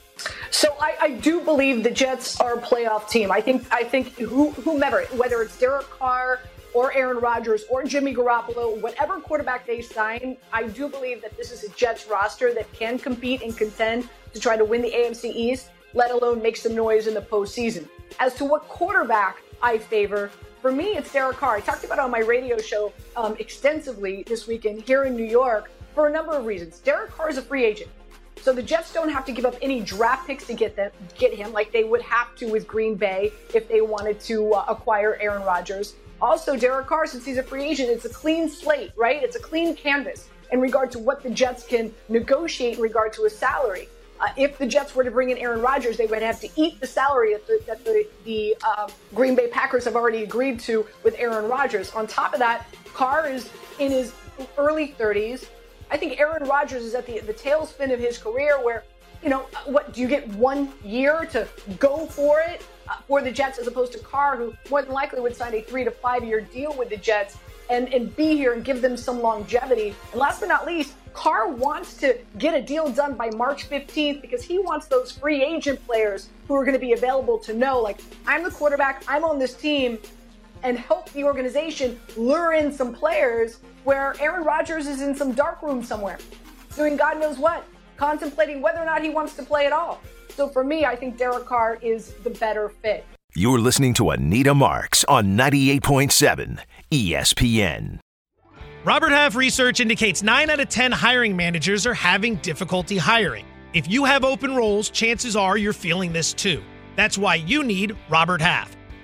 So 0.60 0.76
I, 0.78 0.94
I, 1.00 1.10
do 1.12 1.40
believe 1.40 1.82
the 1.82 1.90
Jets 1.90 2.38
are 2.38 2.58
a 2.58 2.60
playoff 2.60 3.08
team. 3.08 3.32
I 3.32 3.40
think 3.40 3.66
I 3.72 3.82
think 3.82 4.08
who, 4.18 4.50
whomever, 4.50 5.04
whether 5.16 5.40
it's 5.40 5.58
Derek 5.58 5.88
Carr 5.88 6.40
or 6.74 6.92
Aaron 6.92 7.16
Rodgers 7.16 7.64
or 7.70 7.82
Jimmy 7.82 8.14
Garoppolo, 8.14 8.78
whatever 8.78 9.20
quarterback 9.20 9.66
they 9.66 9.80
sign, 9.80 10.36
I 10.52 10.64
do 10.64 10.86
believe 10.86 11.22
that 11.22 11.34
this 11.38 11.50
is 11.50 11.64
a 11.64 11.70
Jets 11.70 12.08
roster 12.08 12.52
that 12.52 12.70
can 12.74 12.98
compete 12.98 13.40
and 13.40 13.56
contend 13.56 14.06
to 14.34 14.38
try 14.38 14.58
to 14.58 14.64
win 14.66 14.82
the 14.82 14.90
AFC 14.90 15.34
East, 15.34 15.70
let 15.94 16.10
alone 16.10 16.42
make 16.42 16.58
some 16.58 16.74
noise 16.74 17.06
in 17.06 17.14
the 17.14 17.22
postseason. 17.22 17.88
As 18.18 18.34
to 18.34 18.44
what 18.44 18.68
quarterback 18.68 19.38
I 19.62 19.78
favor, 19.78 20.30
for 20.60 20.70
me, 20.70 20.88
it's 20.88 21.10
Derek 21.10 21.38
Carr. 21.38 21.56
I 21.56 21.60
talked 21.60 21.84
about 21.84 21.96
it 21.96 22.02
on 22.02 22.10
my 22.10 22.20
radio 22.20 22.58
show 22.58 22.92
um, 23.16 23.34
extensively 23.38 24.24
this 24.24 24.46
weekend 24.46 24.82
here 24.82 25.04
in 25.04 25.16
New 25.16 25.24
York 25.24 25.70
for 25.94 26.08
a 26.08 26.12
number 26.12 26.36
of 26.36 26.44
reasons. 26.44 26.80
Derek 26.80 27.12
Carr 27.12 27.30
is 27.30 27.38
a 27.38 27.42
free 27.42 27.64
agent. 27.64 27.90
So 28.40 28.52
the 28.54 28.62
Jets 28.62 28.92
don't 28.92 29.10
have 29.10 29.24
to 29.26 29.32
give 29.32 29.44
up 29.44 29.54
any 29.60 29.80
draft 29.80 30.26
picks 30.26 30.46
to 30.46 30.54
get 30.54 30.74
them, 30.74 30.90
get 31.18 31.34
him, 31.34 31.52
like 31.52 31.72
they 31.72 31.84
would 31.84 32.02
have 32.02 32.34
to 32.36 32.50
with 32.50 32.66
Green 32.66 32.94
Bay 32.94 33.32
if 33.54 33.68
they 33.68 33.82
wanted 33.82 34.18
to 34.20 34.54
uh, 34.54 34.64
acquire 34.68 35.18
Aaron 35.20 35.42
Rodgers. 35.42 35.94
Also, 36.22 36.56
Derek 36.56 36.86
Carr, 36.86 37.06
since 37.06 37.24
he's 37.24 37.38
a 37.38 37.42
free 37.42 37.64
agent, 37.64 37.90
it's 37.90 38.04
a 38.04 38.10
clean 38.10 38.48
slate, 38.48 38.92
right? 38.96 39.22
It's 39.22 39.36
a 39.36 39.40
clean 39.40 39.74
canvas 39.74 40.28
in 40.52 40.60
regard 40.60 40.90
to 40.92 40.98
what 40.98 41.22
the 41.22 41.30
Jets 41.30 41.66
can 41.66 41.92
negotiate 42.08 42.76
in 42.76 42.82
regard 42.82 43.12
to 43.14 43.24
a 43.24 43.30
salary. 43.30 43.88
Uh, 44.20 44.28
if 44.36 44.58
the 44.58 44.66
Jets 44.66 44.94
were 44.94 45.04
to 45.04 45.10
bring 45.10 45.30
in 45.30 45.38
Aaron 45.38 45.62
Rodgers, 45.62 45.96
they 45.96 46.06
would 46.06 46.20
have 46.20 46.40
to 46.40 46.48
eat 46.56 46.78
the 46.80 46.86
salary 46.86 47.32
that 47.32 47.46
the, 47.46 47.60
that 47.66 47.84
the, 47.84 48.06
the 48.24 48.56
uh, 48.62 48.88
Green 49.14 49.34
Bay 49.34 49.48
Packers 49.48 49.84
have 49.84 49.96
already 49.96 50.22
agreed 50.22 50.60
to 50.60 50.86
with 51.02 51.14
Aaron 51.18 51.48
Rodgers. 51.48 51.90
On 51.92 52.06
top 52.06 52.34
of 52.34 52.38
that, 52.38 52.66
Carr 52.92 53.30
is 53.30 53.48
in 53.78 53.90
his 53.90 54.12
early 54.58 54.94
30s. 54.98 55.46
I 55.90 55.96
think 55.96 56.20
Aaron 56.20 56.44
Rodgers 56.44 56.84
is 56.84 56.94
at 56.94 57.06
the, 57.06 57.20
the 57.20 57.34
tailspin 57.34 57.92
of 57.92 57.98
his 57.98 58.16
career 58.16 58.62
where, 58.62 58.84
you 59.22 59.28
know, 59.28 59.40
what 59.66 59.92
do 59.92 60.00
you 60.00 60.08
get 60.08 60.26
one 60.28 60.72
year 60.84 61.26
to 61.32 61.48
go 61.78 62.06
for 62.06 62.40
it 62.40 62.64
uh, 62.88 62.96
for 63.08 63.20
the 63.20 63.30
Jets 63.30 63.58
as 63.58 63.66
opposed 63.66 63.92
to 63.92 63.98
Carr, 63.98 64.36
who 64.36 64.54
more 64.70 64.82
than 64.82 64.92
likely 64.92 65.20
would 65.20 65.36
sign 65.36 65.54
a 65.54 65.62
three 65.62 65.84
to 65.84 65.90
five 65.90 66.24
year 66.24 66.40
deal 66.40 66.72
with 66.76 66.90
the 66.90 66.96
Jets 66.96 67.36
and, 67.68 67.92
and 67.92 68.14
be 68.16 68.36
here 68.36 68.52
and 68.52 68.64
give 68.64 68.82
them 68.82 68.96
some 68.96 69.20
longevity. 69.20 69.94
And 70.12 70.20
last 70.20 70.40
but 70.40 70.48
not 70.48 70.64
least, 70.64 70.94
Carr 71.12 71.48
wants 71.48 71.96
to 71.98 72.18
get 72.38 72.54
a 72.54 72.62
deal 72.62 72.88
done 72.88 73.14
by 73.14 73.30
March 73.30 73.68
15th 73.68 74.22
because 74.22 74.42
he 74.42 74.58
wants 74.58 74.86
those 74.86 75.10
free 75.10 75.42
agent 75.42 75.84
players 75.86 76.28
who 76.46 76.54
are 76.54 76.64
going 76.64 76.74
to 76.74 76.80
be 76.80 76.92
available 76.92 77.38
to 77.40 77.52
know, 77.52 77.80
like, 77.80 78.00
I'm 78.26 78.44
the 78.44 78.50
quarterback, 78.50 79.04
I'm 79.08 79.24
on 79.24 79.38
this 79.38 79.54
team, 79.54 79.98
and 80.62 80.78
help 80.78 81.10
the 81.12 81.24
organization 81.24 81.98
lure 82.16 82.52
in 82.52 82.72
some 82.72 82.94
players 82.94 83.60
where 83.84 84.14
Aaron 84.20 84.44
Rodgers 84.44 84.86
is 84.86 85.02
in 85.02 85.14
some 85.14 85.32
dark 85.32 85.62
room 85.62 85.82
somewhere, 85.82 86.18
doing 86.76 86.96
God 86.96 87.20
knows 87.20 87.38
what, 87.38 87.64
contemplating 87.96 88.60
whether 88.60 88.80
or 88.80 88.84
not 88.84 89.02
he 89.02 89.10
wants 89.10 89.34
to 89.36 89.42
play 89.42 89.66
at 89.66 89.72
all. 89.72 90.00
So 90.30 90.48
for 90.48 90.64
me, 90.64 90.84
I 90.84 90.96
think 90.96 91.18
Derek 91.18 91.46
Carr 91.46 91.78
is 91.82 92.14
the 92.22 92.30
better 92.30 92.68
fit. 92.68 93.04
You're 93.34 93.60
listening 93.60 93.94
to 93.94 94.10
Anita 94.10 94.54
Marks 94.54 95.04
on 95.04 95.36
98.7 95.36 96.58
ESPN. 96.90 98.00
Robert 98.84 99.10
Half 99.10 99.36
research 99.36 99.80
indicates 99.80 100.22
9 100.22 100.50
out 100.50 100.58
of 100.58 100.68
10 100.68 100.90
hiring 100.90 101.36
managers 101.36 101.86
are 101.86 101.94
having 101.94 102.36
difficulty 102.36 102.96
hiring. 102.96 103.44
If 103.72 103.88
you 103.88 104.04
have 104.04 104.24
open 104.24 104.56
roles, 104.56 104.90
chances 104.90 105.36
are 105.36 105.56
you're 105.56 105.72
feeling 105.72 106.12
this 106.12 106.32
too. 106.32 106.62
That's 106.96 107.16
why 107.16 107.36
you 107.36 107.62
need 107.62 107.96
Robert 108.08 108.40
Half. 108.40 108.76